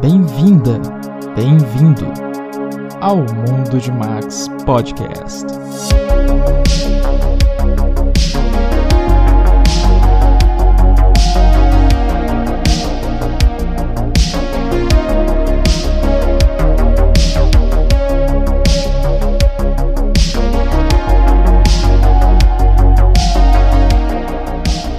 Bem-vinda, 0.00 0.80
bem-vindo 1.36 2.12
ao 3.00 3.18
Mundo 3.18 3.78
de 3.78 3.92
Max 3.92 4.48
Podcast. 4.66 5.46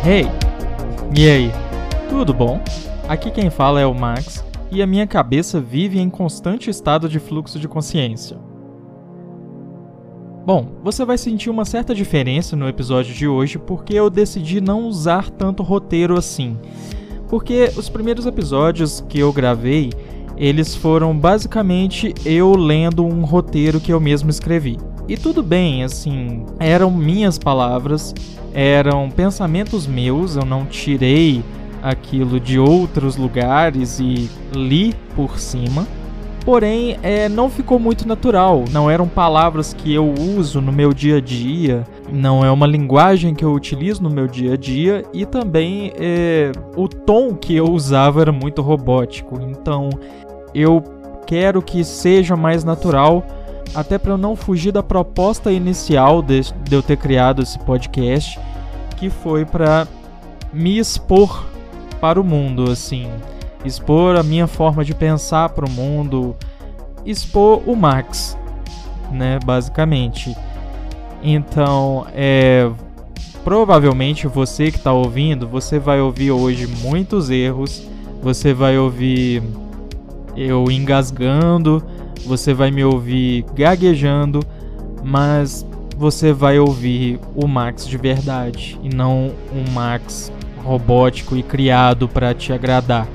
Hey, 0.05 0.27
e 1.15 1.29
aí? 1.29 1.51
Tudo 2.09 2.33
bom? 2.33 2.61
Aqui 3.09 3.29
quem 3.29 3.49
fala 3.49 3.81
é 3.81 3.85
o 3.85 3.93
Max 3.93 4.44
e 4.71 4.81
a 4.81 4.87
minha 4.87 5.07
cabeça 5.07 5.59
vive 5.59 5.99
em 5.99 6.09
constante 6.09 6.69
estado 6.69 7.07
de 7.07 7.19
fluxo 7.19 7.59
de 7.59 7.67
consciência. 7.67 8.37
Bom, 10.45 10.67
você 10.83 11.03
vai 11.03 11.17
sentir 11.17 11.49
uma 11.49 11.65
certa 11.65 11.95
diferença 11.95 12.55
no 12.55 12.67
episódio 12.67 13.15
de 13.15 13.27
hoje 13.27 13.57
porque 13.57 13.95
eu 13.95 14.09
decidi 14.09 14.61
não 14.61 14.83
usar 14.83 15.31
tanto 15.31 15.63
roteiro 15.63 16.17
assim. 16.17 16.57
Porque 17.27 17.71
os 17.75 17.89
primeiros 17.89 18.27
episódios 18.27 19.03
que 19.09 19.17
eu 19.17 19.33
gravei, 19.33 19.91
eles 20.37 20.75
foram 20.75 21.17
basicamente 21.17 22.13
eu 22.23 22.55
lendo 22.55 23.03
um 23.03 23.25
roteiro 23.25 23.79
que 23.79 23.91
eu 23.91 23.99
mesmo 23.99 24.29
escrevi. 24.29 24.77
E 25.07 25.17
tudo 25.17 25.41
bem, 25.41 25.83
assim, 25.83 26.45
eram 26.59 26.91
minhas 26.91 27.39
palavras, 27.39 28.13
eram 28.53 29.09
pensamentos 29.09 29.87
meus, 29.87 30.35
eu 30.35 30.45
não 30.45 30.65
tirei 30.65 31.43
aquilo 31.85 32.39
de 32.39 32.57
outros 32.57 33.15
lugares 33.15 33.99
e 33.99 34.27
li 34.51 34.95
por 35.15 35.37
cima. 35.37 35.85
Porém, 36.43 36.97
é, 37.03 37.29
não 37.29 37.49
ficou 37.49 37.79
muito 37.79 38.07
natural. 38.07 38.65
Não 38.71 38.89
eram 38.89 39.07
palavras 39.07 39.73
que 39.73 39.93
eu 39.93 40.11
uso 40.37 40.61
no 40.61 40.71
meu 40.71 40.93
dia 40.93 41.17
a 41.17 41.21
dia. 41.21 41.83
Não 42.11 42.43
é 42.43 42.51
uma 42.51 42.65
linguagem 42.65 43.35
que 43.35 43.45
eu 43.45 43.53
utilizo 43.53 44.01
no 44.01 44.09
meu 44.09 44.27
dia 44.27 44.53
a 44.53 44.57
dia. 44.57 45.03
E 45.13 45.25
também 45.25 45.91
é, 45.95 46.51
o 46.75 46.87
tom 46.87 47.35
que 47.35 47.55
eu 47.55 47.65
usava 47.65 48.21
era 48.21 48.31
muito 48.31 48.61
robótico. 48.61 49.39
Então, 49.41 49.89
eu 50.53 50.83
quero 51.25 51.61
que 51.61 51.83
seja 51.83 52.35
mais 52.35 52.63
natural. 52.63 53.23
Até 53.73 53.97
para 53.97 54.11
eu 54.11 54.17
não 54.17 54.35
fugir 54.35 54.71
da 54.71 54.83
proposta 54.83 55.51
inicial 55.51 56.21
de, 56.21 56.41
de 56.63 56.75
eu 56.75 56.81
ter 56.81 56.97
criado 56.97 57.41
esse 57.41 57.59
podcast, 57.59 58.39
que 58.97 59.09
foi 59.09 59.45
para 59.45 59.87
me 60.53 60.77
expor 60.77 61.54
para 62.05 62.21
o 62.21 62.23
mundo, 62.23 62.69
assim. 62.69 63.09
Expor 63.65 64.15
a 64.15 64.21
minha 64.21 64.45
forma 64.45 64.85
de 64.85 64.93
pensar 64.93 65.49
para 65.49 65.65
o 65.65 65.69
mundo, 65.71 66.35
expor 67.03 67.63
o 67.65 67.75
Max, 67.75 68.37
né, 69.11 69.39
basicamente. 69.43 70.37
Então, 71.23 72.05
é 72.13 72.69
provavelmente 73.43 74.27
você 74.27 74.69
que 74.69 74.77
está 74.77 74.93
ouvindo, 74.93 75.47
você 75.47 75.79
vai 75.79 75.99
ouvir 75.99 76.29
hoje 76.29 76.67
muitos 76.67 77.31
erros, 77.31 77.81
você 78.21 78.53
vai 78.53 78.77
ouvir 78.77 79.41
eu 80.37 80.69
engasgando, 80.69 81.83
você 82.23 82.53
vai 82.53 82.69
me 82.69 82.83
ouvir 82.83 83.45
gaguejando, 83.55 84.41
mas 85.03 85.65
você 85.97 86.31
vai 86.31 86.59
ouvir 86.59 87.19
o 87.35 87.47
Max 87.47 87.87
de 87.87 87.97
verdade 87.97 88.79
e 88.83 88.93
não 88.93 89.31
um 89.51 89.71
Max 89.71 90.31
robótico 90.65 91.37
e 91.37 91.43
criado 91.43 92.09
para 92.09 92.33
te 92.33 92.51
agradar. 92.51 93.07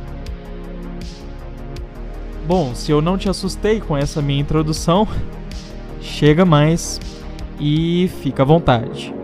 Bom, 2.46 2.74
se 2.74 2.90
eu 2.92 3.02
não 3.02 3.18
te 3.18 3.28
assustei 3.28 3.80
com 3.80 3.96
essa 3.96 4.22
minha 4.22 4.40
introdução, 4.40 5.06
chega 6.00 6.44
mais 6.44 7.00
e 7.58 8.08
fica 8.22 8.42
à 8.42 8.46
vontade. 8.46 9.19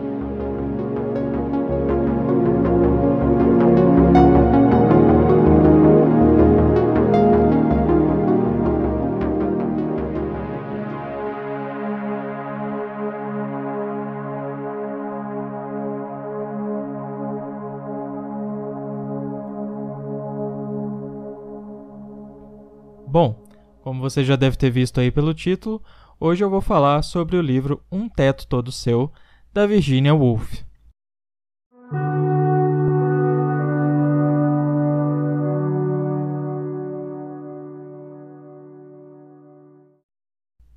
Bom, 23.19 23.35
como 23.81 23.99
você 23.99 24.23
já 24.23 24.37
deve 24.37 24.59
ter 24.59 24.69
visto 24.69 25.01
aí 25.01 25.11
pelo 25.11 25.33
título, 25.33 25.83
hoje 26.21 26.45
eu 26.45 26.51
vou 26.51 26.61
falar 26.61 27.01
sobre 27.01 27.39
o 27.39 27.41
livro 27.41 27.83
Um 27.91 28.11
Teto 28.11 28.47
Todo 28.47 28.71
Seu, 28.71 29.11
da 29.55 29.67
Virginia 29.67 30.15
Woolf. 30.15 30.63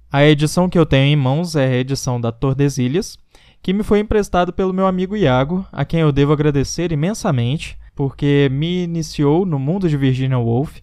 A 0.09 0.23
edição 0.23 0.69
que 0.69 0.79
eu 0.79 0.85
tenho 0.85 1.11
em 1.11 1.17
mãos 1.17 1.57
é 1.57 1.67
a 1.67 1.75
edição 1.75 2.21
da 2.21 2.31
Tordesilhas, 2.31 3.17
que 3.61 3.73
me 3.73 3.83
foi 3.83 3.99
emprestado 3.99 4.53
pelo 4.53 4.71
meu 4.71 4.87
amigo 4.87 5.17
Iago, 5.17 5.67
a 5.73 5.83
quem 5.83 5.99
eu 5.99 6.11
devo 6.13 6.31
agradecer 6.31 6.93
imensamente, 6.93 7.77
porque 7.93 8.47
me 8.49 8.83
iniciou 8.83 9.45
no 9.45 9.59
mundo 9.59 9.89
de 9.89 9.97
Virginia 9.97 10.39
Woolf 10.39 10.79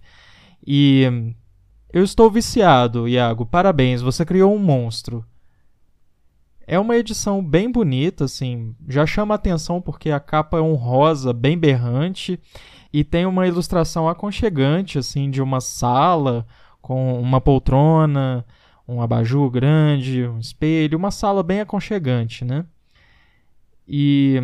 e 0.66 1.34
eu 1.92 2.02
estou 2.02 2.30
viciado, 2.30 3.08
Iago. 3.08 3.46
Parabéns, 3.46 4.02
você 4.02 4.24
criou 4.24 4.54
um 4.54 4.58
monstro. 4.58 5.24
É 6.66 6.78
uma 6.78 6.96
edição 6.96 7.42
bem 7.44 7.70
bonita, 7.70 8.24
assim, 8.24 8.74
já 8.88 9.06
chama 9.06 9.34
atenção 9.34 9.80
porque 9.80 10.10
a 10.10 10.18
capa 10.18 10.58
é 10.58 10.60
um 10.60 10.74
rosa 10.74 11.32
bem 11.32 11.56
berrante 11.56 12.40
e 12.92 13.04
tem 13.04 13.24
uma 13.24 13.46
ilustração 13.46 14.08
aconchegante, 14.08 14.98
assim, 14.98 15.30
de 15.30 15.40
uma 15.40 15.60
sala 15.60 16.44
com 16.82 17.20
uma 17.20 17.40
poltrona, 17.40 18.44
um 18.86 19.00
abajur 19.00 19.48
grande, 19.48 20.26
um 20.26 20.40
espelho, 20.40 20.98
uma 20.98 21.12
sala 21.12 21.42
bem 21.42 21.60
aconchegante, 21.60 22.44
né? 22.44 22.64
E 23.86 24.40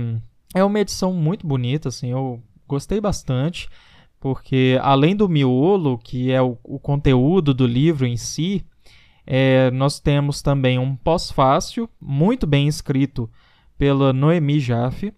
é 0.54 0.62
uma 0.62 0.78
edição 0.78 1.12
muito 1.12 1.44
bonita, 1.44 1.88
assim, 1.88 2.10
eu 2.10 2.40
gostei 2.68 3.00
bastante 3.00 3.68
porque 4.22 4.78
além 4.80 5.16
do 5.16 5.28
miolo, 5.28 5.98
que 5.98 6.30
é 6.30 6.40
o, 6.40 6.56
o 6.62 6.78
conteúdo 6.78 7.52
do 7.52 7.66
livro 7.66 8.06
em 8.06 8.16
si, 8.16 8.64
é, 9.26 9.68
nós 9.72 9.98
temos 9.98 10.40
também 10.40 10.78
um 10.78 10.94
pós-fácil 10.94 11.90
muito 12.00 12.46
bem 12.46 12.68
escrito 12.68 13.28
pela 13.76 14.12
Noemi 14.12 14.60
Jaffe, 14.60 15.12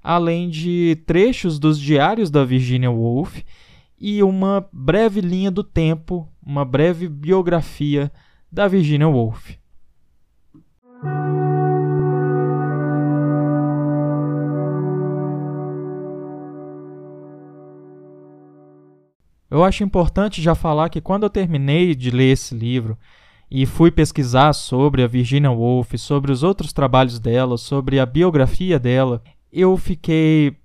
além 0.00 0.48
de 0.48 0.96
trechos 1.04 1.58
dos 1.58 1.76
diários 1.76 2.30
da 2.30 2.44
Virginia 2.44 2.88
Woolf 2.88 3.42
e 3.98 4.22
uma 4.22 4.64
breve 4.72 5.20
linha 5.20 5.50
do 5.50 5.64
tempo, 5.64 6.28
uma 6.40 6.64
breve 6.64 7.08
biografia 7.08 8.12
da 8.50 8.68
Virginia 8.68 9.08
Woolf. 9.08 9.56
Eu 19.50 19.62
acho 19.62 19.84
importante 19.84 20.42
já 20.42 20.54
falar 20.54 20.88
que 20.88 21.00
quando 21.00 21.22
eu 21.22 21.30
terminei 21.30 21.94
de 21.94 22.10
ler 22.10 22.32
esse 22.32 22.54
livro 22.54 22.98
e 23.50 23.64
fui 23.64 23.90
pesquisar 23.90 24.52
sobre 24.52 25.02
a 25.02 25.06
Virginia 25.06 25.50
Woolf, 25.50 25.94
sobre 25.96 26.32
os 26.32 26.42
outros 26.42 26.72
trabalhos 26.72 27.20
dela, 27.20 27.56
sobre 27.56 28.00
a 28.00 28.06
biografia 28.06 28.78
dela, 28.78 29.22
eu 29.52 29.76
fiquei 29.76 30.56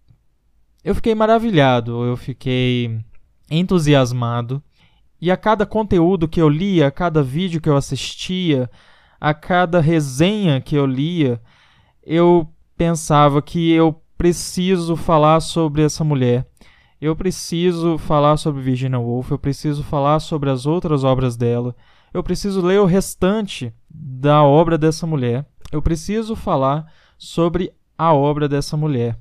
eu 0.83 0.95
fiquei 0.95 1.13
maravilhado, 1.13 2.03
eu 2.03 2.17
fiquei 2.17 2.99
entusiasmado. 3.51 4.63
E 5.21 5.29
a 5.29 5.37
cada 5.37 5.63
conteúdo 5.63 6.27
que 6.27 6.41
eu 6.41 6.49
lia, 6.49 6.87
a 6.87 6.91
cada 6.91 7.21
vídeo 7.21 7.61
que 7.61 7.69
eu 7.69 7.77
assistia, 7.77 8.67
a 9.19 9.31
cada 9.31 9.79
resenha 9.79 10.59
que 10.59 10.75
eu 10.75 10.87
lia, 10.87 11.39
eu 12.03 12.51
pensava 12.75 13.43
que 13.43 13.71
eu 13.71 14.01
preciso 14.17 14.95
falar 14.95 15.39
sobre 15.39 15.83
essa 15.83 16.03
mulher 16.03 16.50
eu 17.01 17.15
preciso 17.15 17.97
falar 17.97 18.37
sobre 18.37 18.61
Virginia 18.61 18.99
Woolf, 18.99 19.31
eu 19.31 19.39
preciso 19.39 19.83
falar 19.83 20.19
sobre 20.19 20.51
as 20.51 20.67
outras 20.67 21.03
obras 21.03 21.35
dela, 21.35 21.75
eu 22.13 22.21
preciso 22.21 22.61
ler 22.61 22.79
o 22.79 22.85
restante 22.85 23.73
da 23.89 24.43
obra 24.43 24.77
dessa 24.77 25.07
mulher, 25.07 25.43
eu 25.71 25.81
preciso 25.81 26.35
falar 26.35 26.85
sobre 27.17 27.73
a 27.97 28.13
obra 28.13 28.47
dessa 28.47 28.77
mulher. 28.77 29.17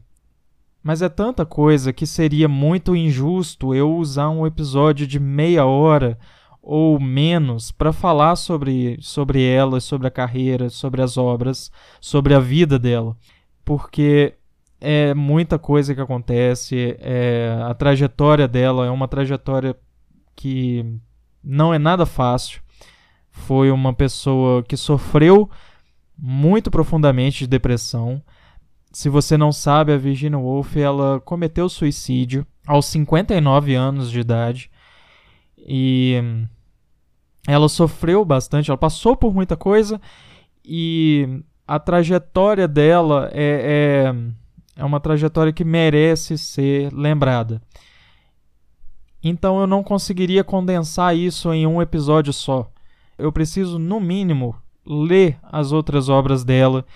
Mas 0.82 1.00
é 1.00 1.08
tanta 1.08 1.46
coisa 1.46 1.92
que 1.92 2.06
seria 2.06 2.48
muito 2.48 2.94
injusto 2.94 3.74
eu 3.74 3.96
usar 3.96 4.28
um 4.28 4.46
episódio 4.46 5.06
de 5.06 5.18
meia 5.18 5.64
hora 5.64 6.18
ou 6.62 7.00
menos 7.00 7.70
para 7.70 7.92
falar 7.92 8.36
sobre, 8.36 8.98
sobre 9.00 9.42
ela, 9.42 9.80
sobre 9.80 10.06
a 10.06 10.10
carreira, 10.10 10.68
sobre 10.68 11.00
as 11.00 11.16
obras, 11.16 11.70
sobre 12.00 12.34
a 12.34 12.40
vida 12.40 12.78
dela. 12.78 13.16
Porque 13.64 14.34
é 14.80 15.12
muita 15.14 15.58
coisa 15.58 15.94
que 15.94 16.00
acontece, 16.00 16.96
é, 17.00 17.56
a 17.62 17.74
trajetória 17.74 18.48
dela 18.48 18.86
é 18.86 18.90
uma 18.90 19.06
trajetória 19.06 19.76
que 20.34 20.84
não 21.44 21.74
é 21.74 21.78
nada 21.78 22.06
fácil. 22.06 22.62
Foi 23.30 23.70
uma 23.70 23.92
pessoa 23.92 24.62
que 24.62 24.76
sofreu 24.76 25.48
muito 26.16 26.70
profundamente 26.70 27.40
de 27.40 27.46
depressão. 27.46 28.22
Se 28.92 29.08
você 29.08 29.36
não 29.36 29.52
sabe, 29.52 29.92
a 29.92 29.98
Virginia 29.98 30.38
Woolf 30.38 30.76
ela 30.76 31.20
cometeu 31.20 31.68
suicídio 31.68 32.46
aos 32.66 32.86
59 32.86 33.74
anos 33.74 34.10
de 34.10 34.20
idade 34.20 34.70
e 35.58 36.16
ela 37.46 37.68
sofreu 37.68 38.24
bastante, 38.24 38.70
ela 38.70 38.78
passou 38.78 39.16
por 39.16 39.32
muita 39.32 39.56
coisa 39.56 40.00
e 40.64 41.42
a 41.66 41.78
trajetória 41.78 42.66
dela 42.66 43.30
é, 43.32 44.12
é, 44.12 44.14
é 44.80 44.84
uma 44.84 44.98
trajetória 44.98 45.52
que 45.52 45.62
merece 45.62 46.38
ser 46.38 46.90
lembrada. 46.92 47.60
Então 49.22 49.60
eu 49.60 49.66
não 49.66 49.82
conseguiria 49.82 50.42
condensar 50.42 51.14
isso 51.14 51.52
em 51.52 51.66
um 51.66 51.82
episódio 51.82 52.32
só. 52.32 52.70
Eu 53.18 53.30
preciso, 53.30 53.78
no 53.78 54.00
mínimo, 54.00 54.56
ler 54.86 55.38
as 55.42 55.70
outras 55.70 56.08
obras 56.08 56.42
dela 56.42 56.86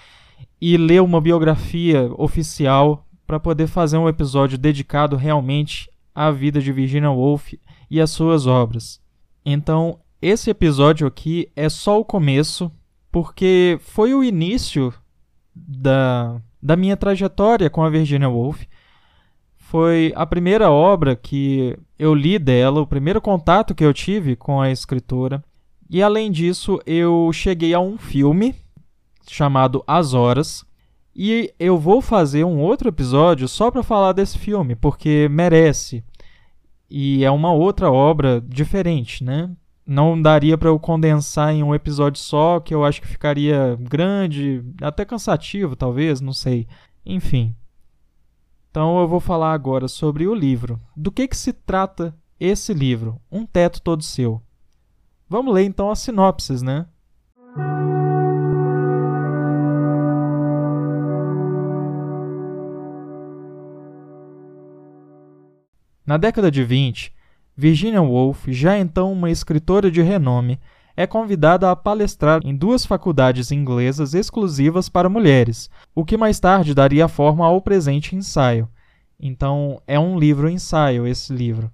e 0.59 0.79
ler 0.79 1.03
uma 1.03 1.21
biografia 1.21 2.11
oficial 2.17 3.07
para 3.27 3.39
poder 3.39 3.67
fazer 3.67 3.99
um 3.99 4.09
episódio 4.09 4.57
dedicado 4.57 5.15
realmente 5.15 5.91
à 6.15 6.31
vida 6.31 6.63
de 6.63 6.73
Virginia 6.73 7.11
Woolf 7.11 7.53
e 7.91 8.01
às 8.01 8.11
suas 8.11 8.47
obras. 8.47 8.99
Então, 9.45 9.99
esse 10.23 10.49
episódio 10.49 11.07
aqui 11.07 11.51
é 11.55 11.69
só 11.69 12.01
o 12.01 12.05
começo, 12.05 12.73
porque 13.13 13.79
foi 13.83 14.15
o 14.15 14.25
início 14.25 14.95
da, 15.55 16.41
da 16.65 16.77
minha 16.77 16.97
trajetória 16.97 17.69
com 17.69 17.85
a 17.85 17.91
Virginia 17.91 18.31
Woolf. 18.31 18.63
Foi 19.55 20.15
a 20.17 20.25
primeira 20.25 20.71
obra 20.71 21.15
que 21.15 21.79
eu 21.99 22.15
li 22.15 22.39
dela, 22.39 22.81
o 22.81 22.87
primeiro 22.87 23.21
contato 23.21 23.75
que 23.75 23.85
eu 23.85 23.93
tive 23.93 24.35
com 24.35 24.63
a 24.63 24.71
escritora. 24.71 25.45
E 25.91 26.03
além 26.03 26.33
disso, 26.33 26.81
eu 26.87 27.31
cheguei 27.35 27.75
a 27.75 27.81
um 27.81 27.99
filme 27.99 28.55
chamado 29.29 29.85
As 29.87 30.15
Horas. 30.15 30.65
E 31.15 31.53
eu 31.61 31.79
vou 31.79 32.01
fazer 32.01 32.45
um 32.45 32.59
outro 32.59 32.89
episódio 32.89 33.47
só 33.47 33.71
para 33.71 33.83
falar 33.83 34.13
desse 34.13 34.39
filme, 34.39 34.75
porque 34.75 35.29
merece. 35.31 36.03
E 36.89 37.25
é 37.25 37.31
uma 37.31 37.53
outra 37.53 37.93
obra 37.93 38.41
diferente, 38.41 39.23
né? 39.23 39.51
Não 39.87 40.21
daria 40.21 40.57
para 40.57 40.71
eu 40.71 40.79
condensar 40.79 41.53
em 41.53 41.63
um 41.63 41.75
episódio 41.75 42.19
só, 42.19 42.59
que 42.59 42.75
eu 42.75 42.85
acho 42.85 43.03
que 43.03 43.07
ficaria 43.07 43.77
grande, 43.79 44.65
até 44.81 45.05
cansativo, 45.05 45.77
talvez, 45.77 46.23
não 46.23 46.33
sei. 46.33 46.67
Enfim. 47.05 47.55
Então 48.71 48.99
eu 48.99 49.07
vou 49.07 49.21
falar 49.21 49.53
agora 49.53 49.87
sobre 49.87 50.27
o 50.27 50.35
livro. 50.35 50.81
Do 50.97 51.13
que 51.13 51.29
que 51.29 51.37
se 51.37 51.53
trata 51.53 52.15
esse 52.41 52.73
livro? 52.73 53.21
Um 53.31 53.45
teto 53.45 53.81
todo 53.83 54.03
seu. 54.03 54.43
Vamos 55.29 55.55
ler 55.55 55.65
então 55.65 55.91
as 55.91 55.99
sinopses, 55.99 56.63
né? 56.63 56.87
Na 66.07 66.17
década 66.17 66.51
de 66.51 66.65
20, 66.65 67.14
Virginia 67.57 68.03
Woolf, 68.03 68.47
já 68.49 68.79
então 68.79 69.13
uma 69.13 69.31
escritora 69.31 69.91
de 69.91 70.03
renome, 70.03 70.59
é 70.97 71.07
convidada 71.07 71.71
a 71.71 71.77
palestrar 71.77 72.41
em 72.45 72.55
duas 72.55 72.85
faculdades 72.85 73.51
inglesas 73.51 74.15
exclusivas 74.15 74.89
para 74.89 75.09
mulheres, 75.09 75.71
o 75.95 76.05
que 76.05 76.17
mais 76.17 76.39
tarde 76.39 76.75
daria 76.75 77.09
forma 77.09 77.45
ao 77.45 77.61
presente 77.61 78.15
ensaio. 78.15 78.69
Então, 79.19 79.81
é 79.87 79.99
um 79.99 80.19
livro-ensaio 80.19 81.07
esse 81.07 81.33
livro. 81.33 81.71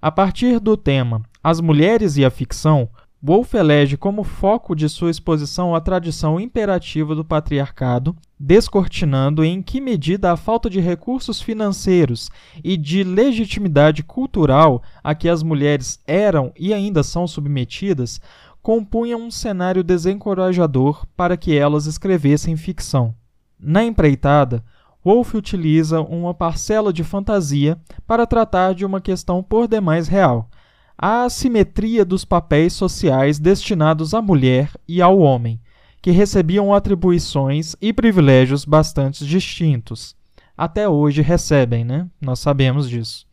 A 0.00 0.10
partir 0.10 0.60
do 0.60 0.76
tema 0.76 1.22
As 1.42 1.60
Mulheres 1.60 2.16
e 2.16 2.24
a 2.24 2.30
Ficção, 2.30 2.88
Wolff 3.26 3.56
elege 3.56 3.96
como 3.96 4.22
foco 4.22 4.76
de 4.76 4.86
sua 4.86 5.10
exposição 5.10 5.74
a 5.74 5.80
tradição 5.80 6.38
imperativa 6.38 7.14
do 7.14 7.24
patriarcado, 7.24 8.14
descortinando 8.38 9.42
em 9.42 9.62
que 9.62 9.80
medida 9.80 10.30
a 10.30 10.36
falta 10.36 10.68
de 10.68 10.78
recursos 10.78 11.40
financeiros 11.40 12.28
e 12.62 12.76
de 12.76 13.02
legitimidade 13.02 14.02
cultural 14.02 14.82
a 15.02 15.14
que 15.14 15.26
as 15.26 15.42
mulheres 15.42 15.98
eram 16.06 16.52
e 16.54 16.74
ainda 16.74 17.02
são 17.02 17.26
submetidas 17.26 18.20
compunham 18.60 19.22
um 19.22 19.30
cenário 19.30 19.82
desencorajador 19.82 21.06
para 21.16 21.34
que 21.34 21.56
elas 21.56 21.86
escrevessem 21.86 22.58
ficção. 22.58 23.14
Na 23.58 23.82
empreitada, 23.82 24.62
Wolff 25.02 25.34
utiliza 25.34 26.02
uma 26.02 26.34
parcela 26.34 26.92
de 26.92 27.02
fantasia 27.02 27.78
para 28.06 28.26
tratar 28.26 28.74
de 28.74 28.84
uma 28.84 29.00
questão 29.00 29.42
por 29.42 29.66
demais 29.66 30.08
real 30.08 30.50
a 30.96 31.24
assimetria 31.24 32.04
dos 32.04 32.24
papéis 32.24 32.72
sociais 32.72 33.38
destinados 33.38 34.14
à 34.14 34.22
mulher 34.22 34.70
e 34.86 35.02
ao 35.02 35.18
homem, 35.18 35.60
que 36.00 36.10
recebiam 36.10 36.72
atribuições 36.72 37.74
e 37.80 37.92
privilégios 37.92 38.64
bastante 38.64 39.24
distintos. 39.26 40.14
Até 40.56 40.88
hoje 40.88 41.22
recebem, 41.22 41.84
né? 41.84 42.06
Nós 42.20 42.38
sabemos 42.38 42.88
disso. 42.88 43.26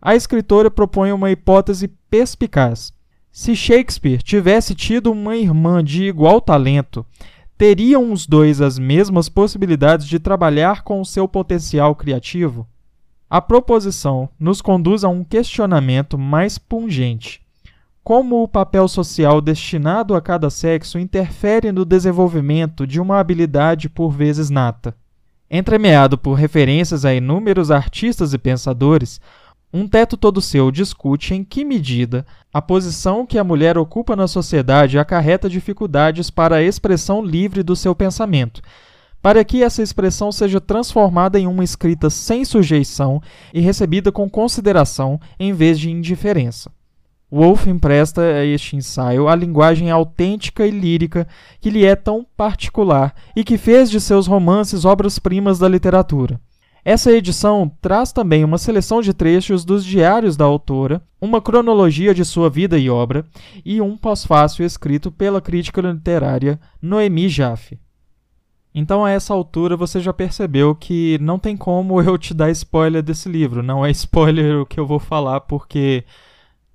A 0.00 0.14
escritora 0.14 0.70
propõe 0.70 1.12
uma 1.12 1.30
hipótese 1.30 1.88
perspicaz. 2.10 2.92
Se 3.32 3.54
Shakespeare 3.54 4.22
tivesse 4.22 4.74
tido 4.74 5.10
uma 5.10 5.36
irmã 5.36 5.82
de 5.82 6.04
igual 6.04 6.40
talento, 6.40 7.06
teriam 7.56 8.12
os 8.12 8.26
dois 8.26 8.60
as 8.60 8.78
mesmas 8.78 9.28
possibilidades 9.28 10.06
de 10.06 10.18
trabalhar 10.18 10.82
com 10.82 11.00
o 11.00 11.06
seu 11.06 11.26
potencial 11.26 11.94
criativo? 11.94 12.66
A 13.30 13.42
proposição 13.42 14.30
nos 14.40 14.62
conduz 14.62 15.04
a 15.04 15.08
um 15.10 15.22
questionamento 15.22 16.16
mais 16.16 16.56
pungente. 16.56 17.42
Como 18.02 18.42
o 18.42 18.48
papel 18.48 18.88
social 18.88 19.42
destinado 19.42 20.14
a 20.14 20.20
cada 20.22 20.48
sexo 20.48 20.98
interfere 20.98 21.70
no 21.70 21.84
desenvolvimento 21.84 22.86
de 22.86 22.98
uma 22.98 23.20
habilidade 23.20 23.86
por 23.90 24.08
vezes 24.10 24.48
nata? 24.48 24.96
Entremeado 25.50 26.16
por 26.16 26.34
referências 26.34 27.04
a 27.04 27.14
inúmeros 27.14 27.70
artistas 27.70 28.32
e 28.32 28.38
pensadores, 28.38 29.20
um 29.70 29.86
teto 29.86 30.16
todo 30.16 30.40
seu 30.40 30.70
discute 30.70 31.34
em 31.34 31.44
que 31.44 31.66
medida 31.66 32.24
a 32.50 32.62
posição 32.62 33.26
que 33.26 33.38
a 33.38 33.44
mulher 33.44 33.76
ocupa 33.76 34.16
na 34.16 34.26
sociedade 34.26 34.98
acarreta 34.98 35.50
dificuldades 35.50 36.30
para 36.30 36.56
a 36.56 36.62
expressão 36.62 37.22
livre 37.22 37.62
do 37.62 37.76
seu 37.76 37.94
pensamento, 37.94 38.62
para 39.28 39.44
que 39.44 39.62
essa 39.62 39.82
expressão 39.82 40.32
seja 40.32 40.58
transformada 40.58 41.38
em 41.38 41.46
uma 41.46 41.62
escrita 41.62 42.08
sem 42.08 42.46
sujeição 42.46 43.20
e 43.52 43.60
recebida 43.60 44.10
com 44.10 44.26
consideração 44.26 45.20
em 45.38 45.52
vez 45.52 45.78
de 45.78 45.90
indiferença. 45.90 46.72
Wolff 47.30 47.68
empresta 47.68 48.22
a 48.22 48.42
este 48.46 48.74
ensaio 48.74 49.28
a 49.28 49.34
linguagem 49.34 49.90
autêntica 49.90 50.66
e 50.66 50.70
lírica 50.70 51.28
que 51.60 51.68
lhe 51.68 51.84
é 51.84 51.94
tão 51.94 52.26
particular 52.38 53.14
e 53.36 53.44
que 53.44 53.58
fez 53.58 53.90
de 53.90 54.00
seus 54.00 54.26
romances 54.26 54.86
obras-primas 54.86 55.58
da 55.58 55.68
literatura. 55.68 56.40
Essa 56.82 57.12
edição 57.12 57.70
traz 57.82 58.12
também 58.12 58.42
uma 58.42 58.56
seleção 58.56 59.02
de 59.02 59.12
trechos 59.12 59.62
dos 59.62 59.84
diários 59.84 60.38
da 60.38 60.46
autora, 60.46 61.02
uma 61.20 61.42
cronologia 61.42 62.14
de 62.14 62.24
sua 62.24 62.48
vida 62.48 62.78
e 62.78 62.88
obra 62.88 63.26
e 63.62 63.78
um 63.78 63.94
pós-fácil 63.94 64.64
escrito 64.64 65.12
pela 65.12 65.42
crítica 65.42 65.82
literária 65.82 66.58
Noemi 66.80 67.28
Jaffe. 67.28 67.78
Então, 68.80 69.04
a 69.04 69.10
essa 69.10 69.34
altura, 69.34 69.76
você 69.76 69.98
já 69.98 70.12
percebeu 70.12 70.72
que 70.72 71.18
não 71.20 71.36
tem 71.36 71.56
como 71.56 72.00
eu 72.00 72.16
te 72.16 72.32
dar 72.32 72.48
spoiler 72.52 73.02
desse 73.02 73.28
livro. 73.28 73.60
Não 73.60 73.84
é 73.84 73.90
spoiler 73.90 74.60
o 74.60 74.66
que 74.66 74.78
eu 74.78 74.86
vou 74.86 75.00
falar, 75.00 75.40
porque 75.40 76.04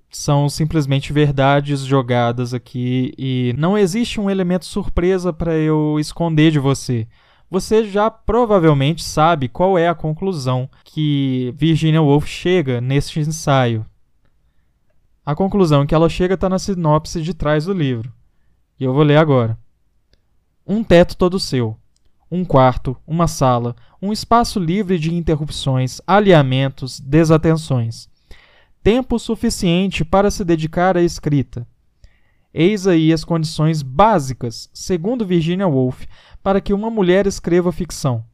são 0.10 0.50
simplesmente 0.50 1.14
verdades 1.14 1.80
jogadas 1.86 2.54
aqui 2.54 3.14
e 3.18 3.56
não 3.58 3.78
existe 3.78 4.20
um 4.20 4.30
elemento 4.30 4.66
surpresa 4.66 5.32
para 5.32 5.56
eu 5.56 5.98
esconder 5.98 6.52
de 6.52 6.60
você. 6.60 7.08
Você 7.50 7.86
já 7.86 8.12
provavelmente 8.12 9.02
sabe 9.02 9.48
qual 9.48 9.78
é 9.78 9.88
a 9.88 9.96
conclusão 9.96 10.70
que 10.84 11.54
Virginia 11.56 12.02
Woolf 12.02 12.28
chega 12.28 12.82
neste 12.82 13.22
ensaio. 13.22 13.86
A 15.26 15.34
conclusão 15.34 15.86
que 15.86 15.96
ela 15.96 16.10
chega 16.10 16.34
está 16.34 16.50
na 16.50 16.60
sinopse 16.60 17.22
de 17.22 17.34
trás 17.34 17.64
do 17.64 17.72
livro. 17.72 18.12
E 18.78 18.84
eu 18.84 18.94
vou 18.94 19.04
ler 19.04 19.16
agora. 19.16 19.58
Um 20.68 20.84
teto 20.84 21.16
todo 21.16 21.40
seu 21.40 21.78
um 22.36 22.44
quarto, 22.44 22.98
uma 23.06 23.28
sala, 23.28 23.76
um 24.02 24.12
espaço 24.12 24.60
livre 24.60 24.98
de 24.98 25.14
interrupções, 25.14 26.02
alinhamentos, 26.08 27.00
desatenções. 27.00 28.10
Tempo 28.82 29.20
suficiente 29.20 30.04
para 30.04 30.32
se 30.32 30.44
dedicar 30.44 30.98
à 30.98 31.04
escrita. 31.04 31.68
Eis 32.52 32.88
aí 32.88 33.14
as 33.14 33.24
condições 33.24 33.84
básicas, 33.84 34.68
segundo 34.74 35.28
Virginia 35.28 35.68
Woolf, 35.68 36.06
para 36.42 36.60
que 36.60 36.74
uma 36.74 36.90
mulher 36.90 37.28
escreva 37.28 37.72
ficção. 37.72 38.26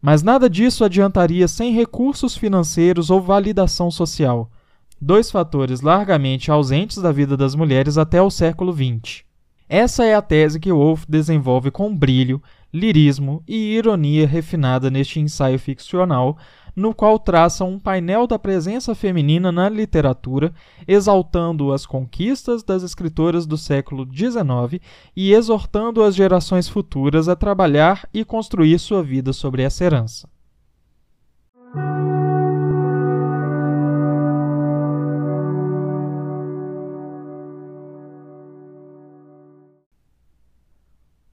Mas 0.00 0.22
nada 0.22 0.48
disso 0.48 0.84
adiantaria 0.84 1.48
sem 1.48 1.72
recursos 1.72 2.36
financeiros 2.36 3.10
ou 3.10 3.20
validação 3.20 3.90
social, 3.90 4.52
dois 5.00 5.32
fatores 5.32 5.80
largamente 5.80 6.48
ausentes 6.48 6.98
da 6.98 7.10
vida 7.10 7.36
das 7.36 7.56
mulheres 7.56 7.98
até 7.98 8.22
o 8.22 8.30
século 8.30 8.72
XX. 8.72 9.24
Essa 9.68 10.04
é 10.04 10.14
a 10.14 10.22
tese 10.22 10.58
que 10.58 10.72
Woolf 10.72 11.04
desenvolve 11.08 11.72
com 11.72 11.94
brilho, 11.94 12.40
lirismo 12.72 13.42
e 13.46 13.74
ironia 13.76 14.26
refinada 14.26 14.90
neste 14.90 15.20
ensaio 15.20 15.58
ficcional, 15.58 16.36
no 16.76 16.94
qual 16.94 17.18
traça 17.18 17.64
um 17.64 17.78
painel 17.78 18.26
da 18.26 18.38
presença 18.38 18.94
feminina 18.94 19.50
na 19.50 19.68
literatura, 19.68 20.52
exaltando 20.86 21.72
as 21.72 21.84
conquistas 21.84 22.62
das 22.62 22.82
escritoras 22.82 23.46
do 23.46 23.56
século 23.56 24.06
XIX 24.06 24.80
e 25.16 25.32
exortando 25.32 26.02
as 26.02 26.14
gerações 26.14 26.68
futuras 26.68 27.28
a 27.28 27.34
trabalhar 27.34 28.08
e 28.14 28.24
construir 28.24 28.78
sua 28.78 29.02
vida 29.02 29.32
sobre 29.32 29.62
essa 29.62 29.84
herança. 29.84 30.28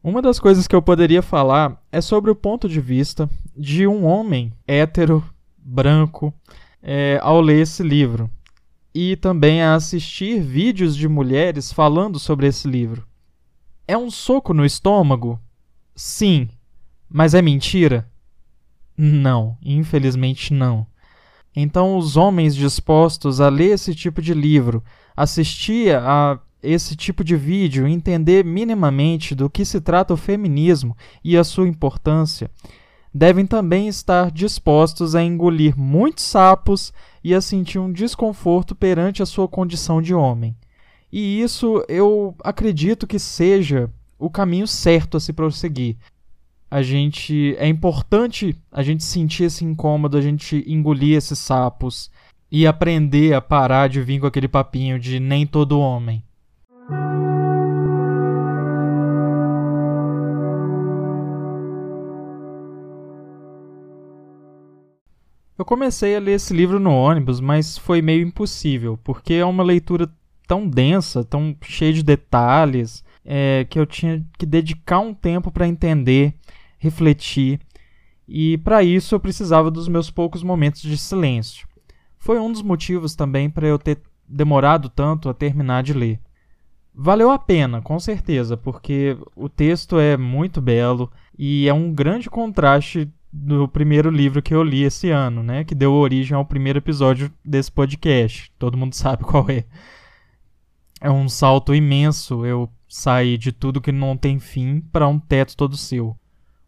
Uma 0.06 0.22
das 0.22 0.38
coisas 0.38 0.68
que 0.68 0.76
eu 0.76 0.84
poderia 0.84 1.24
falar 1.24 1.84
é 1.92 2.00
sobre 2.00 2.30
o 2.30 2.36
ponto 2.36 2.70
de 2.70 2.80
vista 2.80 3.28
de 3.58 3.88
um 3.88 4.06
homem 4.06 4.54
hétero, 4.68 5.28
branco, 5.58 6.32
é, 6.80 7.18
ao 7.24 7.42
ler 7.42 7.64
esse 7.64 7.82
livro. 7.82 8.30
E 8.94 9.16
também 9.16 9.64
a 9.64 9.74
assistir 9.74 10.40
vídeos 10.44 10.96
de 10.96 11.08
mulheres 11.08 11.74
falando 11.74 12.20
sobre 12.20 12.46
esse 12.46 12.68
livro. 12.68 13.04
É 13.88 13.98
um 13.98 14.12
soco 14.12 14.54
no 14.54 14.64
estômago? 14.64 15.40
Sim. 15.96 16.50
Mas 17.10 17.34
é 17.34 17.42
mentira? 17.42 18.08
Não, 18.96 19.58
infelizmente 19.60 20.54
não. 20.54 20.86
Então, 21.56 21.98
os 21.98 22.16
homens 22.16 22.56
dispostos 22.56 23.42
a 23.42 23.50
ler 23.50 23.72
esse 23.72 23.96
tipo 23.96 24.22
de 24.22 24.36
livro, 24.36 24.84
assistir 25.18 25.96
a 25.96 26.40
esse 26.66 26.96
tipo 26.96 27.24
de 27.24 27.36
vídeo, 27.36 27.88
entender 27.88 28.44
minimamente 28.44 29.36
do 29.36 29.50
que 29.50 29.64
se 29.64 29.80
trata 29.80 30.14
o 30.14 30.18
feminismo 30.18 30.96
e 31.24 31.38
a 31.38 31.44
sua 31.44 31.68
importância, 31.68 32.50
devem 33.14 33.46
também 33.46 33.88
estar 33.88 34.30
dispostos 34.30 35.16
a 35.16 35.24
engolir 35.24 35.78
muitos 35.78 36.26
sapos 36.26 36.92
e 37.24 37.34
a 37.34 37.40
sentir 37.40 37.80
um 37.80 37.92
desconforto 37.92 38.76
perante 38.76 39.24
a 39.24 39.26
sua 39.26 39.48
condição 39.48 40.02
de 40.02 40.14
homem. 40.14 40.54
E 41.10 41.42
isso 41.42 41.82
eu 41.88 42.36
acredito 42.44 43.08
que 43.08 43.18
seja 43.18 43.90
o 44.20 44.30
caminho 44.30 44.68
certo 44.68 45.16
a 45.16 45.20
se 45.22 45.32
prosseguir. 45.32 45.96
A 46.70 46.82
gente 46.82 47.56
é 47.58 47.68
importante 47.70 48.54
a 48.70 48.84
gente 48.84 49.04
sentir 49.04 49.46
esse 49.46 49.64
incômodo, 49.64 50.18
a 50.18 50.22
gente 50.22 50.62
engolir 50.68 51.16
esses 51.16 51.40
sapos 51.40 52.12
e 52.52 52.68
aprender 52.68 53.34
a 53.34 53.40
parar 53.40 53.88
de 53.88 54.02
vir 54.02 54.20
com 54.20 54.28
aquele 54.28 54.50
papinho 54.50 55.00
de 55.00 55.22
nem 55.22 55.48
todo 55.48 55.80
homem. 55.80 56.22
Eu 65.58 65.64
comecei 65.64 66.16
a 66.16 66.20
ler 66.20 66.34
esse 66.34 66.54
livro 66.54 66.80
no 66.80 66.92
ônibus, 66.92 67.40
mas 67.40 67.78
foi 67.78 68.02
meio 68.02 68.28
impossível, 68.28 69.00
porque 69.04 69.36
é 69.36 69.46
uma 69.46 69.64
leitura 69.64 70.10
tão 70.46 70.68
densa, 70.68 71.24
tão 71.24 71.56
cheia 71.64 71.94
de 71.94 72.04
detalhes, 72.04 73.04
é, 73.24 73.66
que 73.70 73.80
eu 73.80 73.86
tinha 73.86 74.24
que 74.38 74.46
dedicar 74.46 75.00
um 75.00 75.14
tempo 75.14 75.50
para 75.50 75.68
entender, 75.68 76.34
refletir, 76.78 77.60
e 78.28 78.58
para 78.60 78.84
isso 78.84 79.16
eu 79.16 79.20
precisava 79.20 79.72
dos 79.72 79.88
meus 79.88 80.12
poucos 80.12 80.44
momentos 80.44 80.82
de 80.82 80.98
silêncio. 80.98 81.68
Foi 82.18 82.40
um 82.40 82.52
dos 82.52 82.62
motivos 82.62 83.16
também 83.16 83.50
para 83.50 83.68
eu 83.68 83.80
ter 83.80 84.00
demorado 84.28 84.90
tanto 84.90 85.30
a 85.30 85.34
terminar 85.34 85.84
de 85.84 85.94
ler. 85.94 86.20
Valeu 86.94 87.30
a 87.30 87.38
pena, 87.38 87.82
com 87.82 88.00
certeza, 88.00 88.58
porque 88.58 89.18
o 89.36 89.48
texto 89.48 90.00
é 90.00 90.18
muito 90.18 90.62
belo 90.62 91.12
e 91.38 91.68
é 91.68 91.74
um 91.74 91.94
grande 91.94 92.30
contraste 92.30 93.10
do 93.38 93.68
primeiro 93.68 94.10
livro 94.10 94.42
que 94.42 94.54
eu 94.54 94.64
li 94.64 94.84
esse 94.84 95.10
ano, 95.10 95.44
né? 95.44 95.64
Que 95.64 95.76
deu 95.76 95.92
origem 95.92 96.36
ao 96.36 96.46
primeiro 96.46 96.80
episódio 96.80 97.32
desse 97.44 97.72
podcast. 97.72 98.52
Todo 98.58 98.78
mundo 98.78 98.94
sabe 98.96 99.24
qual 99.24 99.50
é. 99.50 99.66
É 101.02 101.12
um 101.12 101.28
salto 101.28 101.76
imenso 101.76 102.46
eu 102.46 102.70
sair 102.88 103.38
de 103.38 103.52
tudo 103.52 103.82
que 103.82 103.92
não 103.92 104.16
tem 104.16 104.40
fim 104.40 104.80
para 104.80 105.08
um 105.08 105.20
teto 105.20 105.58
todo 105.58 105.76
seu. 105.76 106.16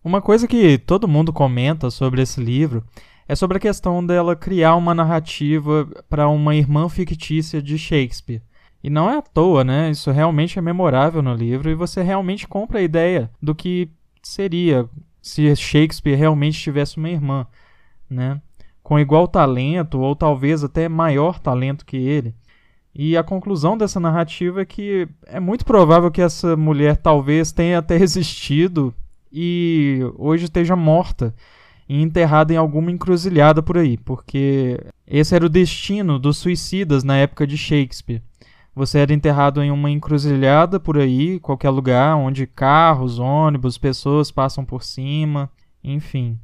Uma 0.04 0.22
coisa 0.22 0.48
que 0.48 0.78
todo 0.78 1.08
mundo 1.08 1.32
comenta 1.32 1.90
sobre 1.90 2.22
esse 2.22 2.42
livro 2.42 2.84
é 3.28 3.36
sobre 3.36 3.58
a 3.58 3.62
questão 3.62 4.06
dela 4.06 4.36
criar 4.36 4.76
uma 4.76 4.94
narrativa 4.94 5.88
para 6.10 6.28
uma 6.28 6.56
irmã 6.56 6.88
fictícia 6.90 7.62
de 7.62 7.78
Shakespeare. 7.78 8.42
E 8.84 8.90
não 8.90 9.10
é 9.10 9.18
à 9.18 9.22
toa, 9.22 9.64
né? 9.64 9.90
Isso 9.90 10.12
realmente 10.12 10.60
é 10.60 10.62
memorável 10.62 11.22
no 11.22 11.34
livro 11.34 11.70
e 11.70 11.76
você 11.76 12.02
realmente 12.02 12.48
compra 12.48 12.80
a 12.80 12.84
ideia 12.84 13.30
do 13.42 13.56
que 13.56 13.90
seria 14.22 14.88
se 15.28 15.56
Shakespeare 15.56 16.16
realmente 16.16 16.60
tivesse 16.60 16.98
uma 16.98 17.10
irmã, 17.10 17.46
né? 18.10 18.42
Com 18.82 19.00
igual 19.00 19.28
talento 19.28 20.00
ou 20.00 20.16
talvez 20.16 20.64
até 20.64 20.88
maior 20.88 21.40
talento 21.40 21.86
que 21.86 21.98
ele. 21.98 22.34
E 22.96 23.16
a 23.16 23.24
conclusão 23.24 23.78
dessa 23.78 24.00
narrativa 24.00 24.62
é 24.62 24.66
que 24.66 25.08
é 25.28 25.40
muito 25.40 25.64
provável 25.64 26.10
que 26.10 26.22
essa 26.22 26.58
mulher 26.58 26.98
talvez 26.98 27.52
tenha 27.52 27.78
até 27.78 27.96
existido 28.02 28.94
e 29.32 30.00
hoje 30.18 30.46
esteja 30.46 30.76
morta 30.76 31.36
e 31.88 32.02
enterrada 32.02 32.54
em 32.54 32.58
alguma 32.58 32.92
encruzilhada 32.92 33.62
por 33.62 33.78
aí, 33.78 33.98
porque 33.98 34.84
esse 35.06 35.36
era 35.36 35.46
o 35.46 35.50
destino 35.50 36.18
dos 36.20 36.38
suicidas 36.38 37.04
na 37.04 37.16
época 37.18 37.46
de 37.46 37.58
Shakespeare. 37.58 38.22
Você 38.78 39.00
era 39.00 39.12
enterrado 39.12 39.64
em 39.64 39.72
uma 39.72 39.90
encruzilhada 39.90 40.80
por 40.80 41.00
aí, 41.00 41.40
qualquer 41.40 41.72
lugar 41.72 42.16
onde 42.16 42.46
carros, 42.46 43.18
ônibus, 43.18 43.76
pessoas 43.76 44.30
passam 44.30 44.64
por 44.64 44.84
cima, 44.84 45.50
enfim. 45.84 46.40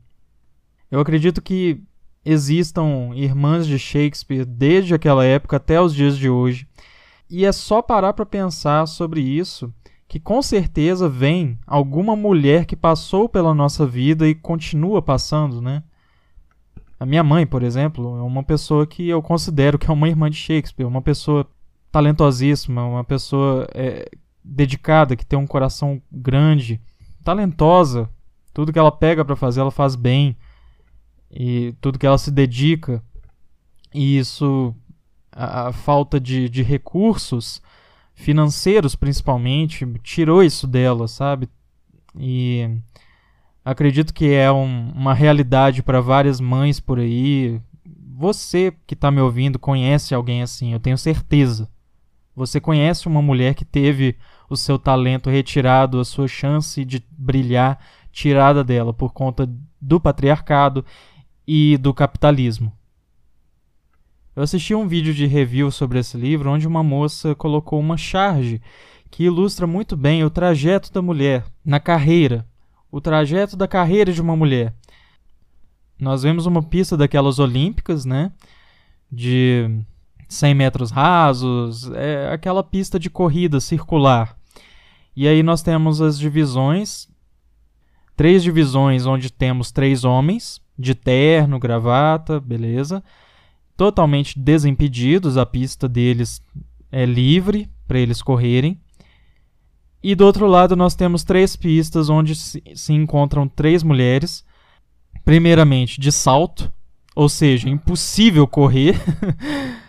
Eu 0.90 1.00
acredito 1.00 1.44
que 1.44 1.80
existam 2.26 3.12
irmãs 3.14 3.68
de 3.68 3.78
Shakespeare 3.78 4.46
desde 4.46 4.96
aquela 4.96 5.24
época 5.24 5.58
até 5.58 5.80
os 5.80 5.94
dias 5.94 6.18
de 6.18 6.28
hoje. 6.28 6.68
E 7.30 7.46
é 7.46 7.52
só 7.52 7.84
parar 7.84 8.14
para 8.14 8.26
pensar 8.26 8.88
sobre 8.88 9.22
isso 9.22 9.72
que 10.08 10.20
com 10.20 10.42
certeza 10.42 11.08
vem 11.08 11.60
alguma 11.68 12.16
mulher 12.16 12.66
que 12.66 12.76
passou 12.76 13.30
pela 13.30 13.54
nossa 13.54 13.86
vida 13.86 14.28
e 14.28 14.34
continua 14.34 15.04
passando, 15.04 15.62
né? 15.62 15.84
A 17.00 17.06
minha 17.06 17.24
mãe, 17.24 17.46
por 17.46 17.62
exemplo, 17.62 18.18
é 18.18 18.24
uma 18.24 18.42
pessoa 18.42 18.88
que 18.88 19.08
eu 19.08 19.22
considero 19.22 19.78
que 19.78 19.88
é 19.88 19.94
uma 19.94 20.10
irmã 20.10 20.32
de 20.32 20.38
Shakespeare, 20.38 20.88
uma 20.88 21.02
pessoa 21.02 21.48
talentosíssima, 21.94 22.84
uma 22.84 23.04
pessoa 23.04 23.68
é, 23.72 24.10
dedicada, 24.44 25.16
que 25.16 25.24
tem 25.24 25.38
um 25.38 25.46
coração 25.46 26.02
grande, 26.12 26.82
talentosa. 27.24 28.10
Tudo 28.52 28.74
que 28.74 28.80
ela 28.80 28.92
pega 28.92 29.24
para 29.24 29.36
fazer, 29.36 29.62
ela 29.62 29.70
faz 29.70 29.96
bem. 29.96 30.36
E 31.30 31.76
tudo 31.80 32.00
que 32.00 32.08
ela 32.08 32.18
se 32.18 32.32
dedica. 32.32 33.00
E 33.94 34.18
isso, 34.18 34.74
a, 35.32 35.68
a 35.68 35.72
falta 35.72 36.20
de, 36.20 36.50
de 36.50 36.64
recursos 36.64 37.62
financeiros, 38.16 38.96
principalmente, 38.96 39.86
tirou 40.02 40.42
isso 40.42 40.66
dela, 40.66 41.08
sabe? 41.08 41.48
E 42.18 42.76
acredito 43.64 44.16
que 44.16 44.34
é 44.34 44.52
um, 44.52 44.90
uma 44.96 45.14
realidade 45.14 45.84
para 45.84 46.02
várias 46.02 46.42
mães 46.42 46.80
por 46.80 46.98
aí. 46.98 47.62
Você 48.16 48.74
que 48.88 48.96
está 48.96 49.12
me 49.12 49.22
ouvindo 49.22 49.60
conhece 49.60 50.16
alguém 50.16 50.42
assim, 50.42 50.74
eu 50.74 50.80
tenho 50.80 50.98
certeza. 50.98 51.70
Você 52.36 52.60
conhece 52.60 53.08
uma 53.08 53.22
mulher 53.22 53.54
que 53.54 53.66
teve 53.66 54.16
o 54.50 54.58
seu 54.58 54.80
talento 54.80 55.30
retirado, 55.30 56.00
a 56.00 56.06
sua 56.06 56.28
chance 56.28 56.84
de 56.84 57.04
brilhar 57.12 57.80
tirada 58.12 58.64
dela 58.64 58.94
por 58.94 59.14
conta 59.14 59.50
do 59.80 60.00
patriarcado 60.00 60.86
e 61.48 61.78
do 61.78 61.94
capitalismo. 61.94 62.72
Eu 64.36 64.42
assisti 64.42 64.74
um 64.74 64.88
vídeo 64.88 65.14
de 65.14 65.28
review 65.28 65.70
sobre 65.70 66.00
esse 66.00 66.18
livro 66.18 66.50
onde 66.50 66.68
uma 66.68 66.84
moça 66.84 67.36
colocou 67.36 67.80
uma 67.80 67.98
charge 67.98 68.62
que 69.12 69.26
ilustra 69.26 69.68
muito 69.68 69.96
bem 69.96 70.24
o 70.24 70.30
trajeto 70.30 70.92
da 70.92 71.02
mulher 71.02 71.46
na 71.64 71.80
carreira, 71.80 72.48
o 72.92 73.00
trajeto 73.00 73.56
da 73.56 73.68
carreira 73.68 74.12
de 74.12 74.22
uma 74.22 74.36
mulher. 74.36 74.74
Nós 76.00 76.24
vemos 76.24 76.48
uma 76.48 76.64
pista 76.64 76.98
daquelas 76.98 77.38
olímpicas, 77.38 78.06
né? 78.06 78.32
De 79.12 79.70
100 80.34 80.54
metros 80.54 80.92
rasos, 80.92 81.90
é 81.92 82.30
aquela 82.32 82.64
pista 82.64 83.00
de 83.00 83.10
corrida 83.10 83.60
circular. 83.60 84.38
E 85.16 85.28
aí 85.28 85.44
nós 85.44 85.62
temos 85.62 86.02
as 86.02 86.18
divisões, 86.18 87.08
três 88.16 88.44
divisões 88.44 89.06
onde 89.06 89.32
temos 89.32 89.72
três 89.72 90.04
homens 90.04 90.62
de 90.78 90.96
terno, 90.96 91.60
gravata, 91.60 92.40
beleza, 92.40 93.04
totalmente 93.78 94.40
desimpedidos, 94.40 95.38
a 95.38 95.46
pista 95.46 95.88
deles 95.88 96.42
é 96.92 97.06
livre 97.06 97.70
para 97.88 98.00
eles 98.00 98.22
correrem. 98.22 98.80
E 100.02 100.16
do 100.16 100.26
outro 100.26 100.48
lado 100.48 100.76
nós 100.76 100.96
temos 100.96 101.24
três 101.24 101.56
pistas 101.56 102.10
onde 102.10 102.36
se, 102.36 102.62
se 102.76 102.92
encontram 102.92 103.48
três 103.48 103.84
mulheres, 103.84 104.44
primeiramente 105.24 106.00
de 106.02 106.12
salto, 106.12 106.72
ou 107.16 107.30
seja, 107.30 107.70
impossível 107.70 108.48
correr. 108.48 109.00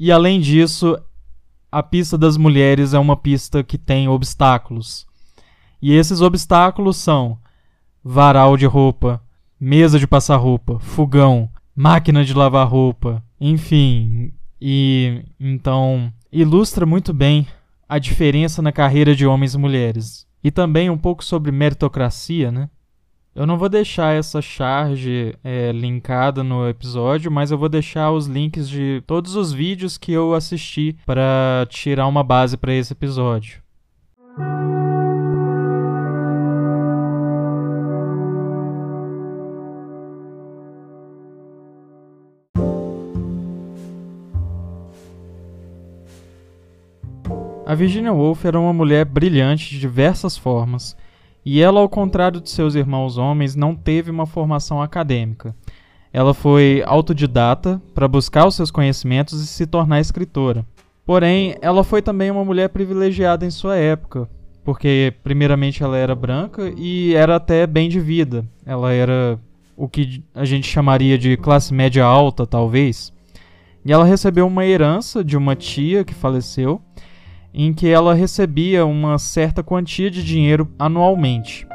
E 0.00 0.10
além 0.10 0.40
disso, 0.40 0.98
a 1.70 1.82
pista 1.82 2.16
das 2.16 2.38
mulheres 2.38 2.94
é 2.94 2.98
uma 2.98 3.18
pista 3.18 3.62
que 3.62 3.76
tem 3.76 4.08
obstáculos. 4.08 5.06
E 5.82 5.92
esses 5.92 6.22
obstáculos 6.22 6.96
são 6.96 7.36
varal 8.02 8.56
de 8.56 8.64
roupa, 8.64 9.22
mesa 9.60 9.98
de 9.98 10.06
passar 10.06 10.38
roupa, 10.38 10.78
fogão, 10.80 11.50
máquina 11.76 12.24
de 12.24 12.32
lavar 12.32 12.66
roupa, 12.66 13.22
enfim. 13.38 14.32
E 14.58 15.22
então 15.38 16.10
ilustra 16.32 16.86
muito 16.86 17.12
bem 17.12 17.46
a 17.86 17.98
diferença 17.98 18.62
na 18.62 18.72
carreira 18.72 19.14
de 19.14 19.26
homens 19.26 19.52
e 19.52 19.58
mulheres. 19.58 20.26
E 20.42 20.50
também 20.50 20.88
um 20.88 20.96
pouco 20.96 21.22
sobre 21.22 21.52
meritocracia, 21.52 22.50
né? 22.50 22.70
Eu 23.32 23.46
não 23.46 23.56
vou 23.56 23.68
deixar 23.68 24.12
essa 24.12 24.42
charge 24.42 25.36
é, 25.44 25.70
linkada 25.70 26.42
no 26.42 26.68
episódio, 26.68 27.30
mas 27.30 27.52
eu 27.52 27.58
vou 27.58 27.68
deixar 27.68 28.10
os 28.10 28.26
links 28.26 28.68
de 28.68 29.04
todos 29.06 29.36
os 29.36 29.52
vídeos 29.52 29.96
que 29.96 30.10
eu 30.10 30.34
assisti 30.34 30.96
para 31.06 31.64
tirar 31.70 32.08
uma 32.08 32.24
base 32.24 32.56
para 32.56 32.74
esse 32.74 32.92
episódio. 32.92 33.62
A 47.64 47.74
Virginia 47.76 48.12
Woolf 48.12 48.44
era 48.44 48.58
uma 48.58 48.72
mulher 48.72 49.04
brilhante 49.04 49.70
de 49.70 49.78
diversas 49.78 50.36
formas, 50.36 50.96
e 51.44 51.60
ela, 51.60 51.80
ao 51.80 51.88
contrário 51.88 52.40
de 52.40 52.50
seus 52.50 52.74
irmãos 52.74 53.16
homens, 53.16 53.56
não 53.56 53.74
teve 53.74 54.10
uma 54.10 54.26
formação 54.26 54.82
acadêmica. 54.82 55.54
Ela 56.12 56.34
foi 56.34 56.82
autodidata 56.84 57.80
para 57.94 58.08
buscar 58.08 58.46
os 58.46 58.54
seus 58.54 58.70
conhecimentos 58.70 59.40
e 59.40 59.46
se 59.46 59.66
tornar 59.66 60.00
escritora. 60.00 60.66
Porém, 61.06 61.56
ela 61.60 61.82
foi 61.82 62.02
também 62.02 62.30
uma 62.30 62.44
mulher 62.44 62.68
privilegiada 62.68 63.46
em 63.46 63.50
sua 63.50 63.76
época, 63.76 64.28
porque, 64.64 65.14
primeiramente, 65.22 65.82
ela 65.82 65.96
era 65.96 66.14
branca 66.14 66.72
e 66.76 67.14
era 67.14 67.36
até 67.36 67.66
bem 67.66 67.88
de 67.88 68.00
vida. 68.00 68.44
Ela 68.66 68.92
era 68.92 69.38
o 69.76 69.88
que 69.88 70.22
a 70.34 70.44
gente 70.44 70.68
chamaria 70.68 71.16
de 71.16 71.36
classe 71.36 71.72
média 71.72 72.04
alta, 72.04 72.46
talvez. 72.46 73.12
E 73.84 73.92
ela 73.92 74.04
recebeu 74.04 74.46
uma 74.46 74.66
herança 74.66 75.24
de 75.24 75.36
uma 75.36 75.56
tia 75.56 76.04
que 76.04 76.12
faleceu 76.12 76.82
em 77.52 77.72
que 77.72 77.88
ela 77.88 78.14
recebia 78.14 78.86
uma 78.86 79.18
certa 79.18 79.62
quantia 79.62 80.10
de 80.10 80.22
dinheiro 80.22 80.70
anualmente. 80.78 81.66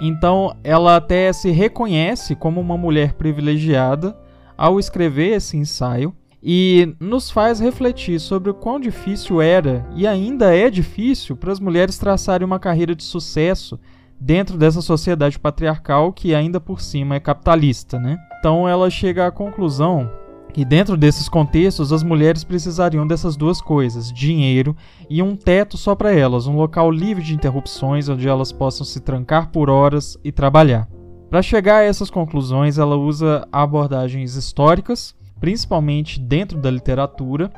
Então, 0.00 0.56
ela 0.64 0.96
até 0.96 1.32
se 1.32 1.50
reconhece 1.50 2.34
como 2.34 2.60
uma 2.60 2.76
mulher 2.76 3.14
privilegiada 3.14 4.16
ao 4.56 4.80
escrever 4.80 5.36
esse 5.36 5.56
ensaio 5.56 6.14
e 6.42 6.96
nos 6.98 7.30
faz 7.30 7.60
refletir 7.60 8.18
sobre 8.18 8.50
o 8.50 8.54
quão 8.54 8.80
difícil 8.80 9.40
era 9.40 9.86
e 9.94 10.06
ainda 10.06 10.54
é 10.56 10.68
difícil 10.68 11.36
para 11.36 11.52
as 11.52 11.60
mulheres 11.60 11.98
traçarem 11.98 12.44
uma 12.44 12.58
carreira 12.58 12.96
de 12.96 13.04
sucesso 13.04 13.78
dentro 14.20 14.58
dessa 14.58 14.82
sociedade 14.82 15.38
patriarcal 15.38 16.12
que 16.12 16.34
ainda 16.34 16.60
por 16.60 16.80
cima 16.80 17.14
é 17.14 17.20
capitalista, 17.20 17.98
né? 17.98 18.18
Então 18.38 18.68
ela 18.68 18.90
chega 18.90 19.26
à 19.26 19.30
conclusão 19.30 20.10
e 20.54 20.64
dentro 20.64 20.96
desses 20.96 21.28
contextos, 21.28 21.92
as 21.92 22.02
mulheres 22.02 22.44
precisariam 22.44 23.06
dessas 23.06 23.36
duas 23.36 23.60
coisas: 23.60 24.12
dinheiro 24.12 24.76
e 25.08 25.22
um 25.22 25.34
teto 25.34 25.76
só 25.76 25.94
para 25.94 26.12
elas, 26.12 26.46
um 26.46 26.56
local 26.56 26.90
livre 26.90 27.22
de 27.22 27.34
interrupções 27.34 28.08
onde 28.08 28.28
elas 28.28 28.52
possam 28.52 28.84
se 28.84 29.00
trancar 29.00 29.50
por 29.50 29.70
horas 29.70 30.18
e 30.22 30.30
trabalhar. 30.30 30.88
Para 31.30 31.40
chegar 31.40 31.78
a 31.78 31.82
essas 31.82 32.10
conclusões, 32.10 32.76
ela 32.76 32.96
usa 32.96 33.48
abordagens 33.50 34.36
históricas, 34.36 35.14
principalmente 35.40 36.20
dentro 36.20 36.58
da 36.58 36.70
literatura, 36.70 37.50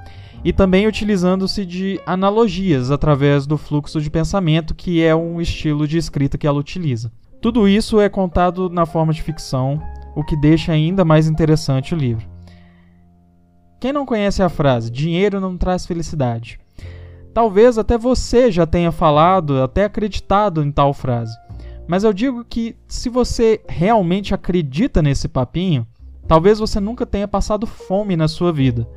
e 0.45 0.53
também 0.53 0.87
utilizando-se 0.87 1.67
de 1.67 2.01
analogias 2.07 2.93
através 2.93 3.47
do 3.47 3.59
fluxo 3.59 4.01
de 4.01 4.11
pensamento, 4.11 4.75
que 4.75 5.03
é 5.03 5.15
um 5.15 5.41
estilo 5.41 5.89
de 5.89 5.99
escrita 5.99 6.39
que 6.39 6.47
ela 6.47 6.61
utiliza. 6.61 7.11
Tudo 7.41 7.69
isso 7.69 8.01
é 8.01 8.09
contado 8.09 8.71
na 8.71 8.87
forma 8.87 9.13
de 9.13 9.23
ficção, 9.23 9.83
o 10.15 10.23
que 10.23 10.37
deixa 10.37 10.71
ainda 10.71 11.05
mais 11.05 11.27
interessante 11.27 11.95
o 11.95 11.99
livro. 11.99 12.34
Quem 13.85 13.93
não 13.93 14.07
conhece 14.07 14.43
a 14.43 14.49
frase 14.49 14.91
dinheiro 14.91 15.39
não 15.39 15.59
traz 15.59 15.85
felicidade? 15.85 16.59
Talvez 17.35 17.77
até 17.77 17.99
você 17.99 18.51
já 18.51 18.65
tenha 18.65 18.91
falado, 18.91 19.63
até 19.63 19.85
acreditado 19.85 20.63
em 20.63 20.73
tal 20.73 20.95
frase. 20.95 21.37
Mas 21.87 22.03
eu 22.03 22.11
digo 22.11 22.47
que 22.47 22.75
se 22.89 23.11
você 23.11 23.61
realmente 23.69 24.33
acredita 24.33 25.03
nesse 25.03 25.29
papinho, 25.29 25.87
talvez 26.27 26.59
você 26.59 26.81
nunca 26.81 27.05
tenha 27.05 27.29
passado 27.29 27.67
fome 27.67 28.17
na 28.17 28.27
sua 28.27 28.51
vida. 28.51 28.89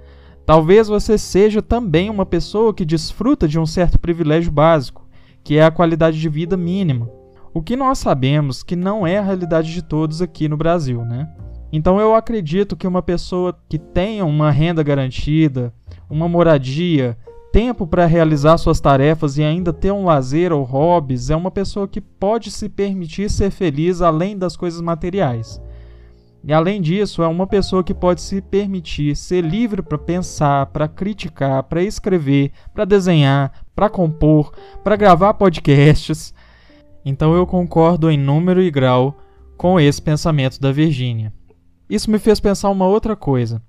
Talvez 0.45 0.88
você 0.88 1.17
seja 1.17 1.62
também 1.62 2.09
uma 2.09 2.25
pessoa 2.25 2.73
que 2.73 2.85
desfruta 2.85 3.45
de 3.45 3.59
um 3.59 3.65
certo 3.65 3.99
privilégio 3.99 4.53
básico, 4.53 5.05
que 5.43 5.57
é 5.57 5.65
a 5.65 5.69
qualidade 5.69 6.17
de 6.17 6.29
vida 6.29 6.55
mínima. 6.55 7.09
O 7.53 7.62
que 7.62 7.75
nós 7.75 7.99
sabemos 7.99 8.63
que 8.63 8.77
não 8.77 9.05
é 9.05 9.17
a 9.17 9.21
realidade 9.21 9.73
de 9.73 9.81
todos 9.81 10.21
aqui 10.21 10.47
no 10.47 10.55
Brasil, 10.55 11.03
né? 11.03 11.29
Então 11.71 11.99
eu 11.99 12.15
acredito 12.15 12.75
que 12.75 12.88
uma 12.88 13.01
pessoa 13.01 13.58
que 13.67 13.77
tenha 13.77 14.25
uma 14.25 14.51
renda 14.51 14.82
garantida, 14.82 15.73
uma 16.10 16.27
moradia, 16.27 17.17
tempo 17.51 17.86
para 17.86 18.06
realizar 18.06 18.58
suas 18.58 18.80
tarefas 18.80 19.38
e 19.38 19.43
ainda 19.43 19.73
ter 19.73 19.91
um 19.91 20.06
lazer 20.06 20.53
ou 20.53 20.63
hobbies 20.63 21.30
é 21.30 21.36
uma 21.36 21.51
pessoa 21.51 21.88
que 21.88 21.99
pode 21.99 22.51
se 22.51 22.69
permitir 22.69 23.30
ser 23.30 23.51
feliz 23.51 24.01
além 24.01 24.38
das 24.38 24.56
coisas 24.56 24.80
materiais. 24.80 25.62
E 26.43 26.53
além 26.53 26.82
disso, 26.82 27.21
é 27.21 27.27
uma 27.27 27.45
pessoa 27.45 27.84
que 27.84 27.93
pode 27.93 28.21
se 28.21 28.41
permitir 28.41 29.15
ser 29.17 29.43
livre 29.43 29.82
para 29.82 29.97
pensar, 29.97 30.67
para 30.67 30.88
criticar, 30.88 31.63
para 31.63 31.84
escrever, 31.84 32.51
para 32.73 32.86
desenhar, 32.86 33.51
para 33.75 33.89
compor, 33.89 34.53
para 34.84 34.95
gravar 34.95 35.34
podcasts. 35.34 36.34
Então 37.03 37.36
eu 37.36 37.45
concordo 37.45 38.10
em 38.10 38.17
número 38.17 38.62
e 38.62 38.71
grau 38.71 39.17
com 39.58 39.80
esse 39.80 40.01
pensamento 40.01 40.62
da 40.62 40.71
Virgínia. 40.71 41.34
Isso 41.89 42.12
me 42.12 42.19
fez 42.19 42.39
pensar 42.39 42.69
uma 42.69 42.86
outra 42.86 43.15
coisa. 43.15 43.62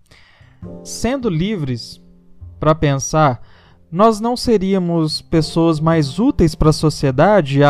Sendo 0.83 1.31
livres 1.31 2.01
para 2.59 2.75
pensar, 2.75 3.41
nós 3.91 4.21
não 4.21 4.37
seríamos 4.37 5.23
pessoas 5.23 5.81
mais 5.81 6.19
úteis 6.19 6.55
para 6.55 6.71
a 6.71 6.75
sociedade, 6.75 7.61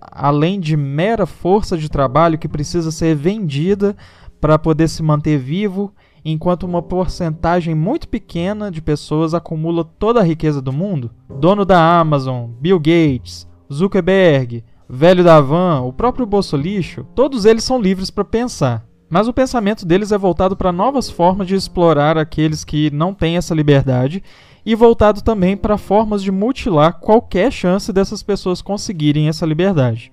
além 0.00 0.60
de 0.60 0.76
mera 0.76 1.26
força 1.26 1.76
de 1.76 1.88
trabalho 1.88 2.38
que 2.38 2.48
precisa 2.48 2.92
ser 2.92 3.16
vendida 3.16 3.96
para 4.40 4.58
poder 4.58 4.88
se 4.88 5.02
manter 5.02 5.38
vivo, 5.38 5.92
enquanto 6.24 6.64
uma 6.64 6.80
porcentagem 6.82 7.74
muito 7.74 8.08
pequena 8.08 8.70
de 8.70 8.80
pessoas 8.80 9.34
acumula 9.34 9.84
toda 9.84 10.20
a 10.20 10.24
riqueza 10.24 10.62
do 10.62 10.72
mundo? 10.72 11.10
Dono 11.28 11.64
da 11.64 11.98
Amazon, 11.98 12.50
Bill 12.60 12.78
Gates, 12.78 13.48
Zuckerberg, 13.72 14.62
velho 14.88 15.24
da 15.24 15.40
Van, 15.40 15.80
o 15.80 15.92
próprio 15.92 16.24
bolso 16.24 16.56
lixo, 16.56 17.04
todos 17.14 17.44
eles 17.44 17.64
são 17.64 17.80
livres 17.80 18.10
para 18.10 18.24
pensar. 18.24 18.86
Mas 19.08 19.28
o 19.28 19.32
pensamento 19.32 19.84
deles 19.86 20.12
é 20.12 20.18
voltado 20.18 20.56
para 20.56 20.72
novas 20.72 21.10
formas 21.10 21.46
de 21.46 21.54
explorar 21.54 22.16
aqueles 22.18 22.64
que 22.64 22.90
não 22.90 23.14
têm 23.14 23.36
essa 23.36 23.54
liberdade 23.54 24.22
e 24.64 24.74
voltado 24.74 25.22
também 25.22 25.56
para 25.56 25.76
formas 25.76 26.22
de 26.22 26.32
mutilar 26.32 26.98
qualquer 26.98 27.52
chance 27.52 27.92
dessas 27.92 28.22
pessoas 28.22 28.62
conseguirem 28.62 29.28
essa 29.28 29.44
liberdade. 29.44 30.10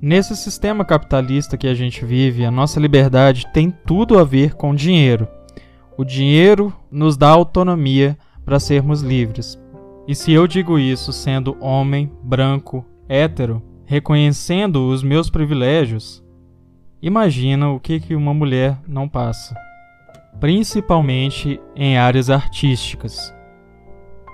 Nesse 0.00 0.36
sistema 0.36 0.84
capitalista 0.84 1.56
que 1.56 1.66
a 1.66 1.74
gente 1.74 2.04
vive, 2.04 2.44
a 2.44 2.50
nossa 2.50 2.78
liberdade 2.78 3.46
tem 3.52 3.70
tudo 3.84 4.18
a 4.18 4.24
ver 4.24 4.54
com 4.54 4.74
dinheiro. 4.74 5.28
O 5.96 6.04
dinheiro 6.04 6.72
nos 6.90 7.16
dá 7.16 7.28
autonomia 7.28 8.16
para 8.44 8.60
sermos 8.60 9.02
livres. 9.02 9.60
E 10.06 10.14
se 10.14 10.32
eu 10.32 10.46
digo 10.46 10.78
isso 10.78 11.12
sendo 11.12 11.56
homem, 11.60 12.10
branco, 12.22 12.86
hétero, 13.08 13.62
reconhecendo 13.84 14.88
os 14.88 15.02
meus 15.02 15.28
privilégios, 15.28 16.22
Imagina 17.00 17.70
o 17.70 17.78
que, 17.78 18.14
uma 18.14 18.34
mulher 18.34 18.76
não 18.86 19.08
passa, 19.08 19.54
principalmente 20.40 21.60
em 21.76 21.96
áreas 21.96 22.28
artísticas. 22.28 23.32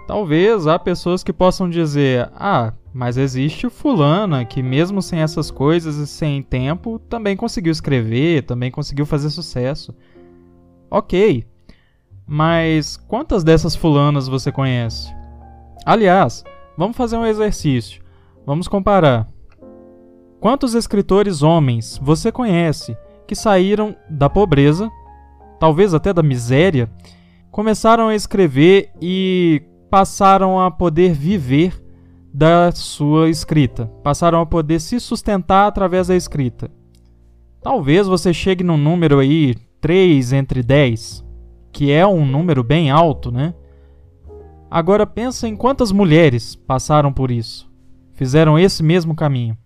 Talvez 0.06 0.66
há 0.66 0.78
pessoas 0.78 1.22
que 1.22 1.32
possam 1.32 1.68
dizer: 1.68 2.30
ah, 2.34 2.72
mas 2.92 3.18
existe 3.18 3.68
fulana 3.68 4.44
que, 4.44 4.62
mesmo 4.62 5.02
sem 5.02 5.20
essas 5.20 5.50
coisas 5.50 5.96
e 5.96 6.06
sem 6.06 6.42
tempo, 6.42 6.98
também 6.98 7.36
conseguiu 7.36 7.72
escrever, 7.72 8.44
também 8.44 8.70
conseguiu 8.70 9.04
fazer 9.04 9.28
sucesso. 9.28 9.94
Ok, 10.90 11.44
mas 12.26 12.96
quantas 12.96 13.44
dessas 13.44 13.76
fulanas 13.76 14.26
você 14.26 14.50
conhece? 14.50 15.12
Aliás, 15.84 16.44
vamos 16.78 16.96
fazer 16.96 17.16
um 17.16 17.26
exercício. 17.26 18.02
Vamos 18.46 18.68
comparar. 18.68 19.33
Quantos 20.44 20.74
escritores 20.74 21.42
homens 21.42 21.98
você 22.02 22.30
conhece 22.30 22.94
que 23.26 23.34
saíram 23.34 23.96
da 24.10 24.28
pobreza, 24.28 24.90
talvez 25.58 25.94
até 25.94 26.12
da 26.12 26.22
miséria, 26.22 26.90
começaram 27.50 28.08
a 28.08 28.14
escrever 28.14 28.90
e 29.00 29.62
passaram 29.88 30.60
a 30.60 30.70
poder 30.70 31.14
viver 31.14 31.82
da 32.30 32.70
sua 32.72 33.30
escrita, 33.30 33.86
passaram 34.02 34.38
a 34.38 34.44
poder 34.44 34.82
se 34.82 35.00
sustentar 35.00 35.66
através 35.66 36.08
da 36.08 36.14
escrita? 36.14 36.70
Talvez 37.62 38.06
você 38.06 38.34
chegue 38.34 38.62
num 38.62 38.76
número 38.76 39.20
aí 39.20 39.54
3 39.80 40.34
entre 40.34 40.62
10, 40.62 41.24
que 41.72 41.90
é 41.90 42.06
um 42.06 42.26
número 42.26 42.62
bem 42.62 42.90
alto, 42.90 43.32
né? 43.32 43.54
Agora 44.70 45.06
pensa 45.06 45.48
em 45.48 45.56
quantas 45.56 45.90
mulheres 45.90 46.54
passaram 46.54 47.10
por 47.10 47.30
isso, 47.30 47.66
fizeram 48.12 48.58
esse 48.58 48.82
mesmo 48.82 49.14
caminho. 49.14 49.56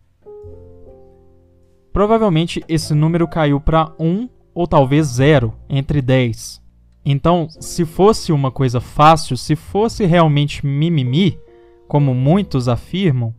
Provavelmente 1.92 2.62
esse 2.68 2.94
número 2.94 3.26
caiu 3.26 3.60
para 3.60 3.92
1 3.98 4.28
ou 4.54 4.66
talvez 4.66 5.06
0 5.06 5.54
entre 5.68 6.02
10. 6.02 6.60
Então, 7.04 7.48
se 7.60 7.84
fosse 7.84 8.32
uma 8.32 8.50
coisa 8.50 8.80
fácil, 8.80 9.36
se 9.36 9.56
fosse 9.56 10.04
realmente 10.04 10.66
mimimi, 10.66 11.38
como 11.86 12.14
muitos 12.14 12.68
afirmam, 12.68 13.34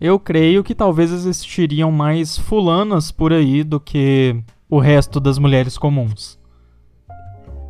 eu 0.00 0.18
creio 0.18 0.64
que 0.64 0.74
talvez 0.74 1.12
existiriam 1.12 1.90
mais 1.90 2.38
fulanas 2.38 3.10
por 3.10 3.32
aí 3.32 3.62
do 3.64 3.78
que 3.80 4.36
o 4.70 4.78
resto 4.78 5.18
das 5.18 5.38
mulheres 5.38 5.76
comuns. 5.76 6.38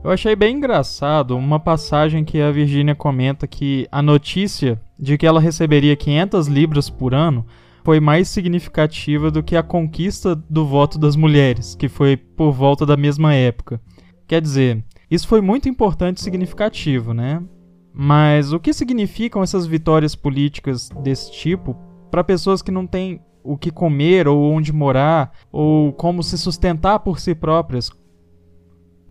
Eu 0.05 0.11
achei 0.13 0.37
bem 0.37 0.57
engraçado 0.57 1.37
uma 1.37 1.59
passagem 1.59 2.25
que 2.25 2.41
a 2.41 2.53
Virginia 2.53 2.95
comenta 2.95 3.47
que 3.47 3.89
a 3.91 4.01
notícia 4.01 4.81
de 4.99 5.19
que 5.19 5.27
ela 5.27 5.41
receberia 5.41 5.97
500 5.97 6.47
libras 6.47 6.89
por 6.89 7.15
ano 7.15 7.45
foi 7.89 8.01
mais 8.01 8.29
significativa 8.29 9.31
do 9.31 9.43
que 9.43 9.57
a 9.57 9.63
conquista 9.63 10.37
do 10.37 10.67
voto 10.67 10.99
das 10.99 11.17
mulheres, 11.17 11.75
que 11.75 11.89
foi 11.89 12.19
por 12.19 12.53
volta 12.53 12.85
da 12.85 12.99
mesma 12.99 13.33
época. 13.33 13.81
Quer 14.27 14.43
dizer, 14.43 14.85
isso 15.11 15.27
foi 15.27 15.41
muito 15.41 15.71
importante 15.71 16.19
e 16.19 16.21
significativo, 16.21 17.15
né? 17.15 17.43
Mas 17.95 18.53
o 18.53 18.61
que 18.61 18.75
significam 18.75 19.43
essas 19.43 19.67
vitórias 19.67 20.15
políticas 20.15 20.91
desse 21.03 21.33
tipo 21.33 21.75
para 22.11 22.23
pessoas 22.23 22.61
que 22.61 22.71
não 22.71 22.87
têm 22.87 23.23
o 23.43 23.57
que 23.57 23.71
comer 23.71 24.29
ou 24.29 24.39
onde 24.53 24.71
morar 24.71 25.33
ou 25.51 25.91
como 25.91 26.23
se 26.23 26.37
sustentar 26.37 26.99
por 26.99 27.19
si 27.19 27.35
próprias? 27.35 27.91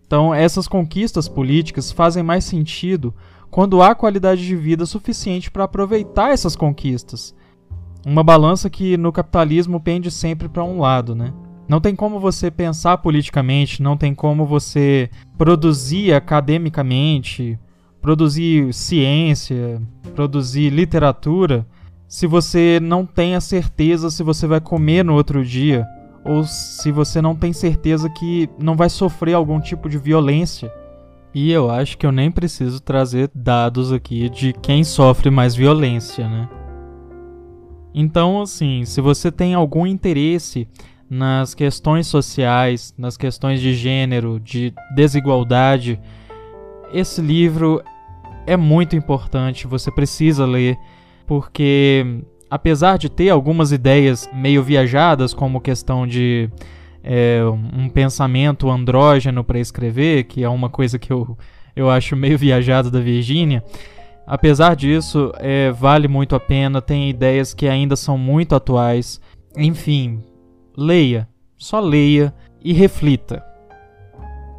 Então, 0.06 0.32
essas 0.32 0.68
conquistas 0.68 1.28
políticas 1.28 1.90
fazem 1.90 2.22
mais 2.22 2.44
sentido 2.44 3.12
quando 3.50 3.82
há 3.82 3.92
qualidade 3.92 4.46
de 4.46 4.54
vida 4.54 4.86
suficiente 4.86 5.50
para 5.50 5.64
aproveitar 5.64 6.30
essas 6.30 6.54
conquistas. 6.54 7.34
Uma 8.06 8.22
balança 8.22 8.70
que 8.70 8.96
no 8.96 9.12
capitalismo 9.12 9.80
pende 9.80 10.10
sempre 10.10 10.48
para 10.48 10.64
um 10.64 10.80
lado, 10.80 11.14
né? 11.14 11.32
Não 11.68 11.80
tem 11.80 11.94
como 11.94 12.18
você 12.18 12.50
pensar 12.50 12.98
politicamente, 12.98 13.82
não 13.82 13.96
tem 13.96 14.14
como 14.14 14.46
você 14.46 15.10
produzir 15.36 16.14
academicamente, 16.14 17.58
produzir 18.00 18.72
ciência, 18.72 19.80
produzir 20.14 20.70
literatura, 20.70 21.66
se 22.06 22.26
você 22.26 22.80
não 22.80 23.04
tem 23.04 23.34
a 23.34 23.40
certeza 23.40 24.10
se 24.10 24.22
você 24.22 24.46
vai 24.46 24.62
comer 24.62 25.04
no 25.04 25.14
outro 25.14 25.44
dia, 25.44 25.86
ou 26.24 26.42
se 26.44 26.90
você 26.90 27.20
não 27.20 27.36
tem 27.36 27.52
certeza 27.52 28.08
que 28.08 28.48
não 28.58 28.74
vai 28.74 28.88
sofrer 28.88 29.34
algum 29.34 29.60
tipo 29.60 29.88
de 29.90 29.98
violência. 29.98 30.72
E 31.34 31.52
eu 31.52 31.70
acho 31.70 31.98
que 31.98 32.06
eu 32.06 32.12
nem 32.12 32.30
preciso 32.30 32.80
trazer 32.80 33.30
dados 33.34 33.92
aqui 33.92 34.30
de 34.30 34.54
quem 34.54 34.82
sofre 34.82 35.30
mais 35.30 35.54
violência, 35.54 36.26
né? 36.26 36.48
Então, 38.00 38.40
assim, 38.40 38.84
se 38.84 39.00
você 39.00 39.28
tem 39.32 39.54
algum 39.54 39.84
interesse 39.84 40.68
nas 41.10 41.52
questões 41.52 42.06
sociais, 42.06 42.94
nas 42.96 43.16
questões 43.16 43.60
de 43.60 43.74
gênero, 43.74 44.38
de 44.38 44.72
desigualdade, 44.94 45.98
esse 46.92 47.20
livro 47.20 47.82
é 48.46 48.56
muito 48.56 48.94
importante, 48.94 49.66
você 49.66 49.90
precisa 49.90 50.46
ler, 50.46 50.78
porque 51.26 52.22
apesar 52.48 52.98
de 52.98 53.08
ter 53.08 53.30
algumas 53.30 53.72
ideias 53.72 54.30
meio 54.32 54.62
viajadas, 54.62 55.34
como 55.34 55.60
questão 55.60 56.06
de 56.06 56.48
é, 57.02 57.40
um 57.76 57.88
pensamento 57.88 58.70
andrógeno 58.70 59.42
para 59.42 59.58
escrever, 59.58 60.22
que 60.22 60.44
é 60.44 60.48
uma 60.48 60.70
coisa 60.70 61.00
que 61.00 61.12
eu, 61.12 61.36
eu 61.74 61.90
acho 61.90 62.14
meio 62.14 62.38
viajado 62.38 62.92
da 62.92 63.00
Virgínia, 63.00 63.60
apesar 64.28 64.76
disso, 64.76 65.32
é, 65.36 65.72
vale 65.72 66.06
muito 66.06 66.36
a 66.36 66.40
pena, 66.40 66.82
tem 66.82 67.08
ideias 67.08 67.54
que 67.54 67.66
ainda 67.66 67.96
são 67.96 68.18
muito 68.18 68.54
atuais. 68.54 69.18
Enfim, 69.56 70.22
leia, 70.76 71.26
só 71.56 71.80
leia 71.80 72.34
e 72.62 72.74
reflita. 72.74 73.42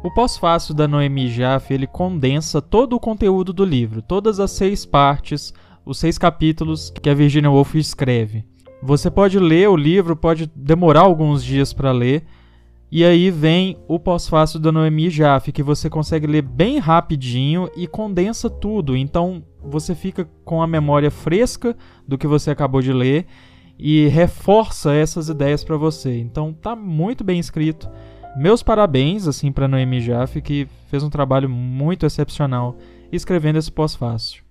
O 0.02 0.10
pós-fácil 0.12 0.74
da 0.74 0.88
Noemi 0.88 1.28
Jaffe 1.28 1.72
ele 1.72 1.86
condensa 1.86 2.60
todo 2.60 2.96
o 2.96 3.00
conteúdo 3.00 3.52
do 3.52 3.64
livro, 3.64 4.02
todas 4.02 4.40
as 4.40 4.50
seis 4.50 4.84
partes, 4.84 5.54
os 5.86 5.98
seis 5.98 6.18
capítulos 6.18 6.90
que 6.90 7.08
a 7.08 7.14
Virginia 7.14 7.50
Woolf 7.50 7.76
escreve. 7.76 8.44
Você 8.82 9.10
pode 9.10 9.38
ler 9.38 9.68
o 9.68 9.76
livro, 9.76 10.16
pode 10.16 10.50
demorar 10.56 11.02
alguns 11.02 11.44
dias 11.44 11.72
para 11.72 11.92
ler, 11.92 12.24
e 12.92 13.04
aí 13.04 13.30
vem 13.30 13.78
o 13.86 14.00
pós-fácil 14.00 14.58
da 14.58 14.72
Noemi 14.72 15.10
Jaffe, 15.10 15.52
que 15.52 15.62
você 15.62 15.88
consegue 15.88 16.26
ler 16.26 16.42
bem 16.42 16.78
rapidinho 16.78 17.70
e 17.76 17.86
condensa 17.86 18.50
tudo. 18.50 18.96
Então 18.96 19.44
você 19.62 19.94
fica 19.94 20.28
com 20.44 20.60
a 20.60 20.66
memória 20.66 21.10
fresca 21.10 21.76
do 22.06 22.18
que 22.18 22.26
você 22.26 22.50
acabou 22.50 22.82
de 22.82 22.92
ler 22.92 23.26
e 23.78 24.08
reforça 24.08 24.92
essas 24.92 25.28
ideias 25.28 25.62
para 25.62 25.76
você. 25.76 26.18
Então 26.18 26.52
tá 26.52 26.74
muito 26.74 27.22
bem 27.22 27.38
escrito. 27.38 27.88
Meus 28.36 28.60
parabéns 28.60 29.28
assim 29.28 29.52
para 29.52 29.68
Noemi 29.68 30.00
Jaffe 30.00 30.42
que 30.42 30.66
fez 30.88 31.04
um 31.04 31.10
trabalho 31.10 31.48
muito 31.48 32.04
excepcional 32.04 32.76
escrevendo 33.12 33.58
esse 33.58 33.70
pós-fácil. 33.70 34.42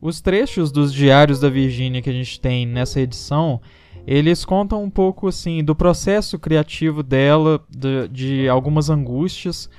Os 0.00 0.20
trechos 0.20 0.72
dos 0.72 0.92
diários 0.92 1.38
da 1.38 1.48
Virgínia 1.48 2.02
que 2.02 2.10
a 2.10 2.12
gente 2.12 2.40
tem 2.40 2.66
nessa 2.66 3.00
edição, 3.00 3.60
eles 4.06 4.44
contam 4.44 4.82
um 4.82 4.90
pouco 4.90 5.28
assim 5.28 5.62
do 5.62 5.74
processo 5.74 6.38
criativo 6.38 7.02
dela, 7.02 7.60
de, 7.68 8.08
de 8.08 8.48
algumas 8.48 8.90
angústias, 8.90 9.70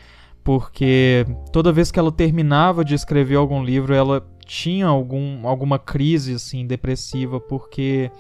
porque 0.44 1.26
toda 1.52 1.72
vez 1.72 1.92
que 1.92 2.00
ela 2.00 2.12
terminava 2.12 2.84
de 2.84 2.96
escrever 2.96 3.36
algum 3.36 3.64
livro, 3.64 3.94
ela 3.94 4.26
tinha 4.46 4.88
algum, 4.88 5.48
alguma 5.48 5.80
crise 5.80 6.34
assim 6.34 6.66
depressiva, 6.66 7.40
porque 7.40 8.12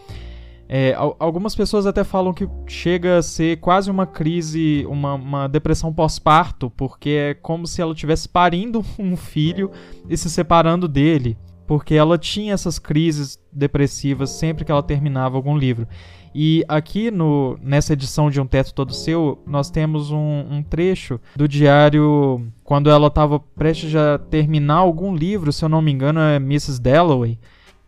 é, 0.68 0.96
algumas 1.20 1.56
pessoas 1.56 1.86
até 1.86 2.04
falam 2.04 2.34
que 2.34 2.48
chega 2.66 3.18
a 3.18 3.22
ser 3.22 3.60
quase 3.60 3.92
uma 3.92 4.08
crise, 4.08 4.86
uma, 4.90 5.14
uma 5.14 5.48
depressão 5.48 5.94
pós-parto, 5.94 6.70
porque 6.72 7.10
é 7.10 7.34
como 7.34 7.68
se 7.68 7.82
ela 7.82 7.94
estivesse 7.94 8.28
parindo 8.28 8.84
um 8.98 9.16
filho 9.16 9.70
e 10.10 10.18
se 10.18 10.30
separando 10.30 10.88
dele, 10.88 11.38
porque 11.68 11.96
ela 11.96 12.18
tinha 12.18 12.54
essas 12.54 12.80
crises 12.80 13.40
depressivas 13.52 14.30
sempre 14.32 14.66
que 14.66 14.72
ela 14.72 14.84
terminava 14.84 15.36
algum 15.36 15.58
livro. 15.58 15.88
E 16.36 16.66
aqui 16.68 17.12
no, 17.12 17.60
nessa 17.62 17.94
edição 17.94 18.30
de 18.30 18.42
Um 18.42 18.48
Teto 18.48 18.74
Todo 18.74 18.94
Seu, 18.94 19.42
nós 19.46 19.70
temos 19.70 20.10
um, 20.10 20.46
um 20.50 20.64
trecho 20.64 21.20
do 21.36 21.48
diário 21.48 22.48
quando 22.64 22.90
ela 22.90 23.08
estava 23.08 23.40
prestes 23.40 23.96
a 23.96 24.18
terminar 24.18 24.78
algum 24.78 25.16
livro, 25.16 25.54
se 25.54 25.64
eu 25.64 25.70
não 25.70 25.82
me 25.82 25.92
engano, 25.92 26.20
é 26.20 26.38
Mrs. 26.38 26.82
Dalloway. 26.82 27.38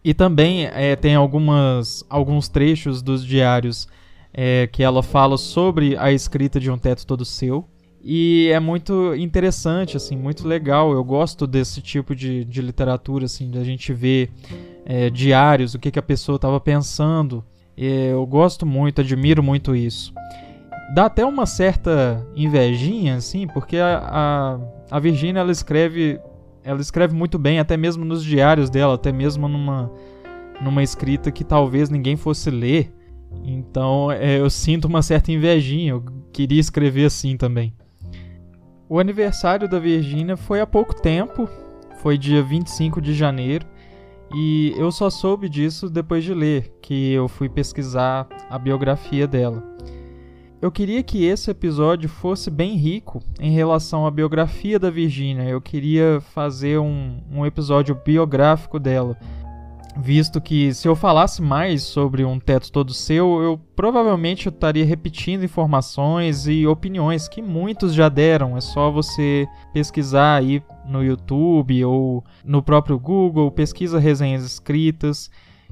E 0.04 0.14
também 0.14 0.66
é, 0.66 0.96
tem 0.96 1.16
algumas, 1.16 2.04
alguns 2.08 2.48
trechos 2.48 3.02
dos 3.02 3.26
diários 3.26 3.88
é, 4.32 4.68
que 4.68 4.84
ela 4.84 5.02
fala 5.02 5.38
sobre 5.38 5.98
a 5.98 6.12
escrita 6.12 6.60
de 6.60 6.70
Um 6.70 6.78
Teto 6.78 7.08
Todo 7.08 7.26
Seu. 7.26 7.68
E 8.08 8.50
é 8.54 8.60
muito 8.60 9.16
interessante, 9.16 9.98
assim, 9.98 10.16
muito 10.16 10.48
legal. 10.48 10.94
Eu 10.94 11.04
gosto 11.04 11.48
desse 11.48 11.82
tipo 11.82 12.16
de, 12.16 12.46
de 12.46 12.62
literatura, 12.62 13.26
assim, 13.26 13.50
da 13.50 13.64
gente 13.64 13.92
ver 13.92 14.30
é, 14.86 15.10
diários, 15.10 15.74
o 15.74 15.80
que, 15.80 15.90
que 15.90 15.98
a 15.98 16.04
pessoa 16.04 16.36
estava 16.36 16.60
pensando 16.60 17.44
eu 17.78 18.26
gosto 18.26 18.66
muito, 18.66 19.02
admiro 19.02 19.44
muito 19.44 19.76
isso. 19.76 20.14
Dá 20.94 21.06
até 21.06 21.26
uma 21.26 21.46
certa 21.46 22.26
invejinha, 22.36 23.16
assim, 23.16 23.48
porque 23.48 23.78
a, 23.78 23.98
a, 23.98 24.60
a 24.92 25.00
Virginia 25.00 25.42
ela 25.42 25.52
escreve, 25.52 26.20
ela 26.64 26.80
escreve 26.80 27.14
muito 27.14 27.38
bem, 27.38 27.60
até 27.60 27.76
mesmo 27.76 28.06
nos 28.06 28.24
diários 28.24 28.70
dela, 28.70 28.94
até 28.94 29.12
mesmo 29.12 29.48
numa, 29.48 29.92
numa 30.62 30.84
escrita 30.84 31.32
que 31.32 31.44
talvez 31.44 31.90
ninguém 31.90 32.16
fosse 32.16 32.50
ler. 32.50 32.94
Então 33.44 34.12
é, 34.12 34.40
eu 34.40 34.50
sinto 34.50 34.86
uma 34.86 35.02
certa 35.02 35.32
invejinha, 35.32 35.92
eu 35.92 36.04
queria 36.32 36.60
escrever 36.60 37.06
assim 37.06 37.36
também. 37.36 37.74
O 38.88 39.00
aniversário 39.00 39.68
da 39.68 39.80
Virginia 39.80 40.38
foi 40.38 40.62
há 40.62 40.68
pouco 40.68 40.94
tempo, 40.94 41.50
foi 41.98 42.20
dia 42.20 42.44
25 42.44 43.02
de 43.02 43.16
janeiro. 43.16 43.66
E 44.34 44.74
eu 44.78 44.92
só 44.92 45.10
soube 45.10 45.50
disso 45.50 45.90
depois 45.90 46.24
de 46.24 46.34
ler, 46.34 46.72
que 46.82 47.12
eu 47.12 47.28
fui 47.28 47.50
pesquisar 47.50 48.28
a 48.50 48.60
biografia 48.60 49.28
dela. 49.28 49.64
Eu 50.62 50.72
queria 50.72 51.02
que 51.04 51.26
esse 51.26 51.50
episódio 51.50 52.08
fosse 52.10 52.50
bem 52.50 52.76
rico 52.76 53.22
em 53.40 53.52
relação 53.52 54.06
à 54.06 54.12
biografia 54.12 54.80
da 54.80 54.90
Virginia. 54.90 55.44
Eu 55.44 55.62
queria 55.62 56.20
fazer 56.34 56.80
um, 56.80 57.22
um 57.32 57.46
episódio 57.46 57.96
biográfico 57.96 58.80
dela, 58.80 59.18
visto 59.98 60.42
que 60.42 60.74
se 60.74 60.88
eu 60.88 60.96
falasse 60.96 61.42
mais 61.42 61.84
sobre 61.84 62.26
um 62.26 62.40
teto 62.40 62.72
todo 62.72 62.94
seu, 62.94 63.42
eu 63.42 63.58
provavelmente 63.76 64.50
estaria 64.50 64.86
repetindo 64.86 65.44
informações 65.44 66.48
e 66.48 66.68
opiniões 66.68 67.28
que 67.28 67.42
muitos 67.42 67.94
já 67.94 68.10
deram. 68.10 68.58
É 68.58 68.62
só 68.62 68.92
você 68.92 69.48
pesquisar 69.74 70.36
aí 70.36 70.62
no 70.88 71.04
YouTube 71.04 71.84
ou 71.86 72.24
no 72.44 72.62
próprio 72.62 73.00
Google, 73.00 73.52
pesquisa 73.52 74.00
resenhas 74.00 74.44
escritas, 74.44 75.30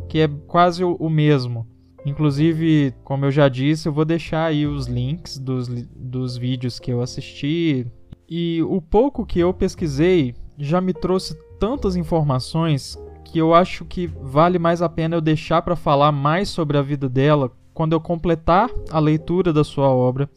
que 0.07 0.19
é 0.19 0.27
quase 0.27 0.83
o 0.83 1.09
mesmo. 1.09 1.67
Inclusive, 2.05 2.93
como 3.03 3.25
eu 3.25 3.31
já 3.31 3.47
disse, 3.47 3.87
eu 3.87 3.93
vou 3.93 4.03
deixar 4.03 4.45
aí 4.45 4.67
os 4.67 4.87
links 4.87 5.37
dos, 5.37 5.67
dos 5.67 6.37
vídeos 6.37 6.79
que 6.79 6.91
eu 6.91 7.01
assisti. 7.01 7.87
E 8.27 8.61
o 8.63 8.81
pouco 8.81 9.25
que 9.25 9.39
eu 9.39 9.53
pesquisei 9.53 10.35
já 10.57 10.81
me 10.81 10.93
trouxe 10.93 11.37
tantas 11.59 11.95
informações 11.95 12.97
que 13.25 13.37
eu 13.37 13.53
acho 13.53 13.85
que 13.85 14.07
vale 14.07 14.59
mais 14.59 14.81
a 14.81 14.89
pena 14.89 15.15
eu 15.15 15.21
deixar 15.21 15.61
para 15.61 15.75
falar 15.75 16.11
mais 16.11 16.49
sobre 16.49 16.77
a 16.77 16.81
vida 16.81 17.09
dela 17.09 17.51
quando 17.73 17.93
eu 17.93 17.99
completar 17.99 18.69
a 18.91 18.99
leitura 18.99 19.51
da 19.51 19.63
sua 19.63 19.87
obra 19.89 20.29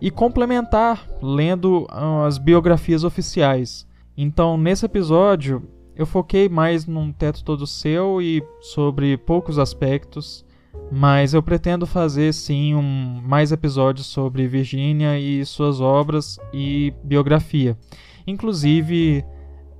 e 0.00 0.10
complementar 0.10 1.08
lendo 1.22 1.86
ah, 1.88 2.26
as 2.26 2.36
biografias 2.38 3.04
oficiais. 3.04 3.86
Então, 4.16 4.56
nesse 4.56 4.84
episódio, 4.84 5.62
eu 5.96 6.06
foquei 6.06 6.48
mais 6.48 6.86
num 6.86 7.12
teto 7.12 7.44
todo 7.44 7.66
seu 7.66 8.20
e 8.20 8.42
sobre 8.60 9.16
poucos 9.16 9.58
aspectos, 9.58 10.44
mas 10.90 11.34
eu 11.34 11.42
pretendo 11.42 11.86
fazer 11.86 12.32
sim 12.34 12.74
um, 12.74 13.20
mais 13.24 13.52
episódios 13.52 14.06
sobre 14.06 14.46
Virginia 14.48 15.18
e 15.18 15.44
suas 15.44 15.80
obras 15.80 16.38
e 16.52 16.92
biografia. 17.02 17.76
Inclusive, 18.26 19.24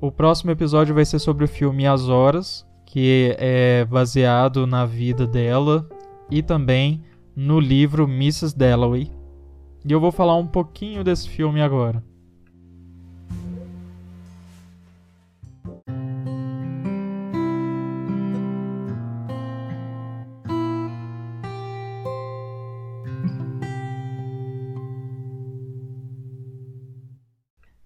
o 0.00 0.10
próximo 0.10 0.50
episódio 0.50 0.94
vai 0.94 1.04
ser 1.04 1.18
sobre 1.18 1.44
o 1.44 1.48
filme 1.48 1.86
As 1.86 2.08
Horas, 2.08 2.66
que 2.86 3.34
é 3.38 3.84
baseado 3.84 4.66
na 4.66 4.84
vida 4.84 5.26
dela 5.26 5.88
e 6.30 6.42
também 6.42 7.02
no 7.34 7.58
livro 7.58 8.04
Mrs. 8.04 8.56
Dalloway. 8.56 9.10
E 9.84 9.92
eu 9.92 10.00
vou 10.00 10.12
falar 10.12 10.36
um 10.36 10.46
pouquinho 10.46 11.02
desse 11.04 11.28
filme 11.28 11.60
agora. 11.60 12.02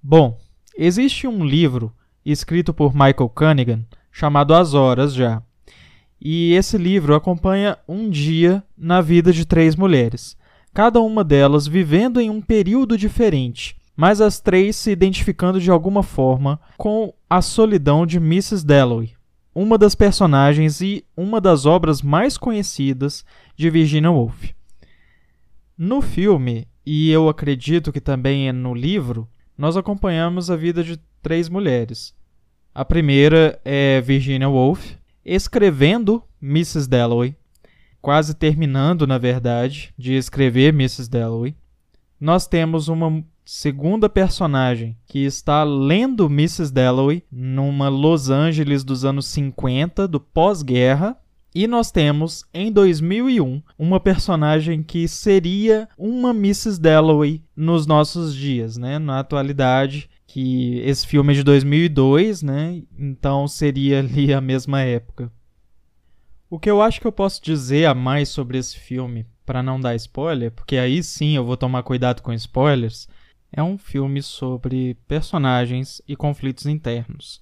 Bom, 0.03 0.38
existe 0.75 1.27
um 1.27 1.44
livro 1.44 1.92
escrito 2.32 2.74
por 2.74 2.92
Michael 2.92 3.28
Cunningham 3.34 3.84
chamado 4.18 4.52
As 4.54 4.74
Horas 4.74 5.14
já. 5.14 5.42
E 6.20 6.52
esse 6.54 6.76
livro 6.76 7.14
acompanha 7.14 7.78
um 7.88 8.10
dia 8.10 8.64
na 8.76 9.00
vida 9.00 9.32
de 9.32 9.46
três 9.46 9.76
mulheres, 9.76 10.36
cada 10.74 11.00
uma 11.00 11.22
delas 11.22 11.68
vivendo 11.68 12.20
em 12.20 12.28
um 12.28 12.40
período 12.40 12.98
diferente, 12.98 13.76
mas 13.96 14.20
as 14.20 14.40
três 14.40 14.74
se 14.74 14.90
identificando 14.90 15.60
de 15.60 15.70
alguma 15.70 16.02
forma 16.02 16.60
com 16.76 17.14
a 17.30 17.40
solidão 17.40 18.04
de 18.04 18.16
Mrs. 18.16 18.66
Dalloway, 18.66 19.12
uma 19.54 19.78
das 19.78 19.94
personagens 19.94 20.80
e 20.80 21.04
uma 21.16 21.40
das 21.40 21.66
obras 21.66 22.02
mais 22.02 22.36
conhecidas 22.36 23.24
de 23.56 23.70
Virginia 23.70 24.10
Woolf. 24.10 24.52
No 25.76 26.02
filme, 26.02 26.66
e 26.84 27.08
eu 27.10 27.28
acredito 27.28 27.92
que 27.92 28.00
também 28.00 28.48
é 28.48 28.52
no 28.52 28.74
livro, 28.74 29.28
nós 29.56 29.76
acompanhamos 29.76 30.50
a 30.50 30.56
vida 30.56 30.82
de 30.82 30.98
três 31.22 31.48
mulheres, 31.48 32.14
a 32.78 32.84
primeira 32.84 33.60
é 33.64 34.00
Virginia 34.00 34.48
Woolf, 34.48 34.92
escrevendo 35.24 36.22
Mrs. 36.40 36.88
Dalloway, 36.88 37.34
quase 38.00 38.34
terminando, 38.34 39.04
na 39.04 39.18
verdade, 39.18 39.92
de 39.98 40.14
escrever 40.14 40.68
Mrs. 40.72 41.10
Dalloway. 41.10 41.56
Nós 42.20 42.46
temos 42.46 42.86
uma 42.86 43.24
segunda 43.44 44.08
personagem 44.08 44.96
que 45.08 45.24
está 45.24 45.64
lendo 45.64 46.26
Mrs. 46.26 46.72
Dalloway 46.72 47.24
numa 47.32 47.88
Los 47.88 48.30
Angeles 48.30 48.84
dos 48.84 49.04
anos 49.04 49.26
50, 49.26 50.06
do 50.06 50.20
pós-guerra. 50.20 51.16
E 51.52 51.66
nós 51.66 51.90
temos, 51.90 52.44
em 52.54 52.70
2001, 52.70 53.60
uma 53.76 53.98
personagem 53.98 54.84
que 54.84 55.08
seria 55.08 55.88
uma 55.98 56.30
Mrs. 56.30 56.80
Dalloway 56.80 57.42
nos 57.56 57.88
nossos 57.88 58.32
dias, 58.32 58.76
né? 58.76 59.00
na 59.00 59.18
atualidade, 59.18 60.08
que 60.28 60.78
esse 60.80 61.06
filme 61.06 61.32
é 61.32 61.36
de 61.36 61.42
2002, 61.42 62.42
né? 62.42 62.82
Então 62.96 63.48
seria 63.48 63.98
ali 64.00 64.32
a 64.32 64.40
mesma 64.40 64.82
época. 64.82 65.32
O 66.50 66.58
que 66.58 66.70
eu 66.70 66.80
acho 66.80 67.00
que 67.00 67.06
eu 67.06 67.12
posso 67.12 67.42
dizer 67.42 67.86
a 67.86 67.94
mais 67.94 68.28
sobre 68.28 68.58
esse 68.58 68.78
filme, 68.78 69.26
para 69.44 69.62
não 69.62 69.80
dar 69.80 69.96
spoiler, 69.96 70.52
porque 70.52 70.76
aí 70.76 71.02
sim 71.02 71.34
eu 71.34 71.44
vou 71.44 71.56
tomar 71.56 71.82
cuidado 71.82 72.22
com 72.22 72.32
spoilers, 72.32 73.08
é 73.50 73.62
um 73.62 73.78
filme 73.78 74.22
sobre 74.22 74.94
personagens 75.08 76.02
e 76.06 76.14
conflitos 76.14 76.66
internos. 76.66 77.40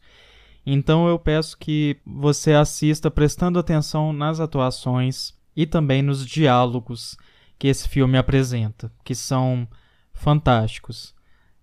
Então 0.64 1.08
eu 1.08 1.18
peço 1.18 1.58
que 1.58 1.96
você 2.06 2.52
assista 2.52 3.10
prestando 3.10 3.58
atenção 3.58 4.12
nas 4.12 4.38
atuações 4.38 5.34
e 5.56 5.66
também 5.66 6.02
nos 6.02 6.24
diálogos 6.24 7.16
que 7.58 7.66
esse 7.66 7.88
filme 7.88 8.16
apresenta, 8.16 8.92
que 9.04 9.14
são 9.14 9.66
fantásticos. 10.12 11.15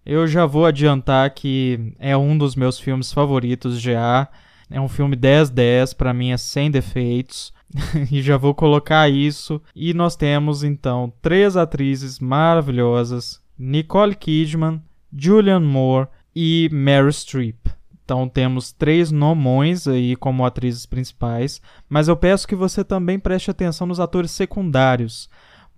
Eu 0.06 0.28
já 0.28 0.46
vou 0.46 0.66
adiantar 0.66 1.30
que 1.34 1.94
é 1.98 2.16
um 2.16 2.38
dos 2.38 2.56
meus 2.56 2.80
filmes 2.80 3.14
favoritos 3.14 3.80
já. 3.80 4.28
É 4.70 4.80
um 4.80 4.90
filme 4.90 5.16
10-10, 5.16 5.96
para 5.96 6.14
mim 6.14 6.32
é 6.32 6.38
sem 6.38 6.70
defeitos. 6.70 7.54
e 8.12 8.22
já 8.22 8.38
vou 8.38 8.54
colocar 8.54 9.10
isso. 9.10 9.62
E 9.76 9.94
nós 9.94 10.16
temos 10.16 10.64
então 10.64 11.12
três 11.22 11.56
atrizes 11.56 12.20
maravilhosas: 12.20 13.42
Nicole 13.58 14.16
Kidman, 14.16 14.82
Julianne 15.16 15.66
Moore 15.66 16.08
e 16.36 16.70
Meryl 16.72 17.12
Streep. 17.12 17.68
Então 18.04 18.28
temos 18.28 18.74
três 18.74 19.12
nomões 19.12 19.88
aí 19.88 20.16
como 20.18 20.46
atrizes 20.46 20.86
principais, 20.86 21.62
mas 21.88 22.10
eu 22.10 22.18
peço 22.18 22.48
que 22.48 22.56
você 22.56 22.84
também 22.84 23.18
preste 23.18 23.50
atenção 23.50 23.88
nos 23.88 24.00
atores 24.00 24.32
secundários 24.32 25.30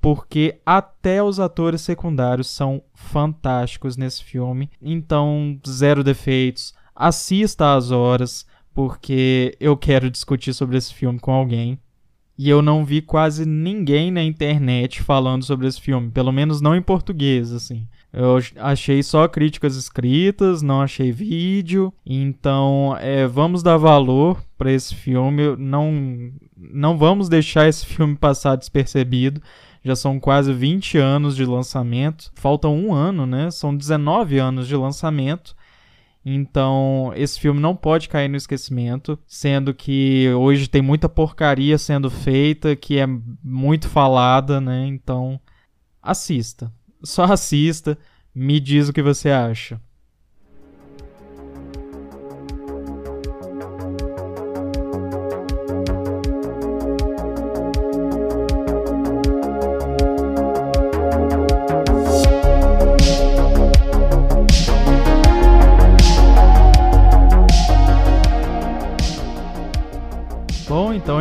porque 0.05 0.59
até 0.63 1.23
os 1.23 1.39
atores 1.39 1.81
secundários 1.81 2.47
são 2.47 2.83
fantásticos 2.93 3.97
nesse 3.97 4.23
filme. 4.23 4.69
Então, 4.79 5.59
zero 5.67 6.03
defeitos. 6.03 6.75
Assista 6.95 7.73
às 7.73 7.89
horas, 7.89 8.45
porque 8.71 9.57
eu 9.59 9.75
quero 9.75 10.11
discutir 10.11 10.53
sobre 10.53 10.77
esse 10.77 10.93
filme 10.93 11.17
com 11.17 11.31
alguém. 11.31 11.79
E 12.37 12.47
eu 12.47 12.61
não 12.61 12.85
vi 12.85 13.01
quase 13.01 13.47
ninguém 13.47 14.11
na 14.11 14.21
internet 14.21 15.01
falando 15.01 15.43
sobre 15.43 15.65
esse 15.65 15.81
filme, 15.81 16.11
pelo 16.11 16.31
menos 16.31 16.61
não 16.61 16.75
em 16.75 16.83
português, 16.83 17.51
assim. 17.51 17.87
Eu 18.13 18.37
achei 18.57 19.01
só 19.01 19.27
críticas 19.27 19.75
escritas, 19.75 20.61
não 20.61 20.81
achei 20.81 21.11
vídeo. 21.11 21.91
Então, 22.05 22.95
é, 22.99 23.25
vamos 23.25 23.63
dar 23.63 23.77
valor 23.77 24.39
para 24.55 24.71
esse 24.71 24.93
filme. 24.93 25.55
Não, 25.57 26.31
não 26.55 26.95
vamos 26.95 27.27
deixar 27.27 27.67
esse 27.67 27.87
filme 27.87 28.15
passar 28.15 28.55
despercebido. 28.55 29.41
Já 29.85 29.95
são 29.95 30.19
quase 30.19 30.51
20 30.51 30.97
anos 30.97 31.35
de 31.35 31.45
lançamento. 31.45 32.31
Falta 32.33 32.67
um 32.67 32.91
ano, 32.91 33.27
né? 33.27 33.51
São 33.51 33.77
19 33.77 34.39
anos 34.39 34.67
de 34.67 34.75
lançamento. 34.75 35.55
Então, 36.25 37.13
esse 37.15 37.39
filme 37.39 37.59
não 37.59 37.75
pode 37.75 38.09
cair 38.09 38.27
no 38.27 38.35
esquecimento, 38.35 39.17
sendo 39.27 39.75
que 39.75 40.27
hoje 40.33 40.67
tem 40.67 40.81
muita 40.81 41.07
porcaria 41.07 41.77
sendo 41.77 42.09
feita, 42.09 42.75
que 42.75 42.97
é 42.97 43.05
muito 43.43 43.87
falada, 43.87 44.59
né? 44.59 44.87
Então, 44.87 45.39
assista. 46.01 46.73
Só 47.03 47.25
assista, 47.25 47.95
me 48.33 48.59
diz 48.59 48.89
o 48.89 48.93
que 48.93 49.03
você 49.03 49.29
acha. 49.29 49.79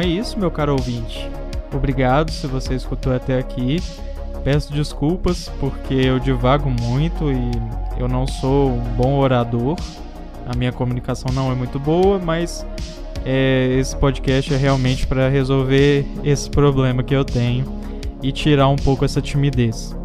É 0.05 0.07
isso, 0.07 0.39
meu 0.39 0.51
caro 0.51 0.73
ouvinte. 0.73 1.31
Obrigado 1.73 2.31
se 2.31 2.47
você 2.47 2.75
escutou 2.75 3.15
até 3.15 3.39
aqui. 3.39 3.83
Peço 4.45 4.73
desculpas 4.73 5.51
porque 5.59 5.95
eu 5.95 6.19
divago 6.19 6.71
muito 6.71 7.33
e 7.33 7.51
eu 7.99 8.07
não 8.07 8.27
sou 8.27 8.71
um 8.71 8.83
bom 8.97 9.19
orador. 9.19 9.77
A 10.47 10.55
minha 10.55 10.71
comunicação 10.71 11.33
não 11.33 11.51
é 11.51 11.55
muito 11.55 11.79
boa, 11.79 12.19
mas 12.19 12.67
é, 13.25 13.77
esse 13.79 13.97
podcast 13.97 14.53
é 14.53 14.57
realmente 14.59 15.07
para 15.07 15.31
resolver 15.31 16.07
esse 16.23 16.51
problema 16.51 17.03
que 17.03 17.15
eu 17.15 17.25
tenho 17.25 17.65
e 18.23 18.31
tirar 18.31 18.69
um 18.69 18.77
pouco 18.77 19.07
essa 19.07 19.23
timidez. 19.23 19.97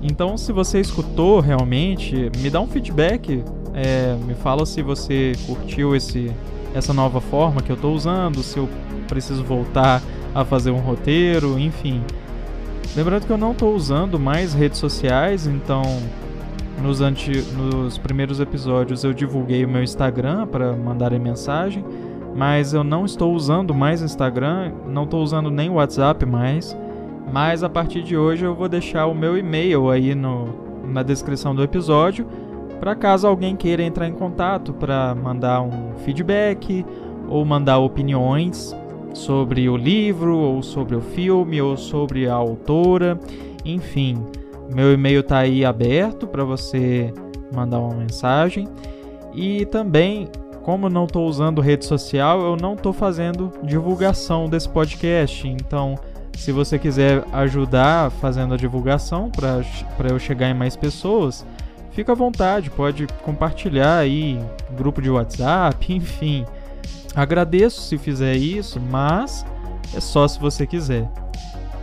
Então, 0.00 0.38
se 0.38 0.52
você 0.52 0.80
escutou 0.80 1.40
realmente, 1.40 2.30
me 2.38 2.48
dá 2.48 2.60
um 2.60 2.66
feedback. 2.68 3.42
É, 3.74 4.14
me 4.24 4.34
fala 4.34 4.64
se 4.64 4.82
você 4.82 5.32
curtiu 5.46 5.96
esse 5.96 6.32
essa 6.74 6.92
nova 6.92 7.20
forma 7.20 7.60
que 7.60 7.70
eu 7.70 7.76
estou 7.76 7.94
usando, 7.94 8.42
se 8.42 8.58
eu 8.58 8.68
preciso 9.10 9.42
voltar 9.42 10.00
a 10.32 10.44
fazer 10.44 10.70
um 10.70 10.78
roteiro, 10.78 11.58
enfim. 11.58 12.00
Lembrando 12.96 13.26
que 13.26 13.32
eu 13.32 13.36
não 13.36 13.50
estou 13.52 13.74
usando 13.74 14.18
mais 14.18 14.54
redes 14.54 14.78
sociais, 14.78 15.46
então 15.46 15.82
nos, 16.80 17.00
anti, 17.00 17.32
nos 17.52 17.98
primeiros 17.98 18.38
episódios 18.40 19.02
eu 19.02 19.12
divulguei 19.12 19.64
o 19.64 19.68
meu 19.68 19.82
Instagram 19.82 20.46
para 20.46 20.72
mandarem 20.72 21.18
mensagem, 21.18 21.84
mas 22.34 22.72
eu 22.72 22.84
não 22.84 23.04
estou 23.04 23.34
usando 23.34 23.74
mais 23.74 24.00
Instagram, 24.00 24.72
não 24.86 25.02
estou 25.02 25.22
usando 25.22 25.50
nem 25.50 25.68
WhatsApp 25.68 26.24
mais. 26.24 26.76
Mas 27.32 27.62
a 27.62 27.68
partir 27.68 28.02
de 28.02 28.16
hoje 28.16 28.44
eu 28.44 28.54
vou 28.54 28.68
deixar 28.68 29.06
o 29.06 29.14
meu 29.14 29.36
e-mail 29.36 29.90
aí 29.90 30.14
no, 30.14 30.48
na 30.84 31.02
descrição 31.02 31.54
do 31.54 31.62
episódio 31.62 32.26
para 32.80 32.96
caso 32.96 33.28
alguém 33.28 33.54
queira 33.54 33.82
entrar 33.82 34.08
em 34.08 34.14
contato 34.14 34.72
para 34.72 35.14
mandar 35.14 35.60
um 35.60 35.92
feedback 36.02 36.84
ou 37.28 37.44
mandar 37.44 37.78
opiniões. 37.78 38.74
Sobre 39.14 39.68
o 39.68 39.76
livro, 39.76 40.36
ou 40.36 40.62
sobre 40.62 40.96
o 40.96 41.00
filme, 41.00 41.60
ou 41.60 41.76
sobre 41.76 42.28
a 42.28 42.34
autora, 42.34 43.18
enfim. 43.64 44.24
Meu 44.74 44.92
e-mail 44.92 45.20
está 45.20 45.38
aí 45.38 45.64
aberto 45.64 46.26
para 46.26 46.44
você 46.44 47.12
mandar 47.52 47.78
uma 47.80 47.94
mensagem. 47.94 48.68
E 49.34 49.64
também, 49.66 50.28
como 50.62 50.88
não 50.88 51.04
estou 51.04 51.26
usando 51.26 51.60
rede 51.60 51.84
social, 51.84 52.40
eu 52.40 52.56
não 52.56 52.74
estou 52.74 52.92
fazendo 52.92 53.52
divulgação 53.62 54.48
desse 54.48 54.68
podcast. 54.68 55.46
Então, 55.48 55.96
se 56.36 56.52
você 56.52 56.78
quiser 56.78 57.24
ajudar 57.32 58.10
fazendo 58.12 58.54
a 58.54 58.56
divulgação 58.56 59.30
para 59.30 60.08
eu 60.08 60.18
chegar 60.18 60.48
em 60.48 60.54
mais 60.54 60.76
pessoas, 60.76 61.44
fica 61.92 62.12
à 62.12 62.14
vontade, 62.14 62.70
pode 62.70 63.06
compartilhar 63.22 63.98
aí, 63.98 64.38
grupo 64.76 65.02
de 65.02 65.10
WhatsApp, 65.10 65.92
enfim. 65.92 66.44
Agradeço 67.14 67.80
se 67.82 67.98
fizer 67.98 68.36
isso, 68.36 68.80
mas 68.80 69.44
é 69.94 70.00
só 70.00 70.26
se 70.28 70.38
você 70.38 70.66
quiser. 70.66 71.08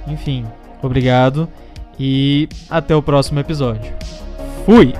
Enfim, 0.07 0.45
obrigado 0.81 1.47
e 1.99 2.47
até 2.69 2.95
o 2.95 3.01
próximo 3.01 3.39
episódio. 3.39 3.93
Fui! 4.65 4.93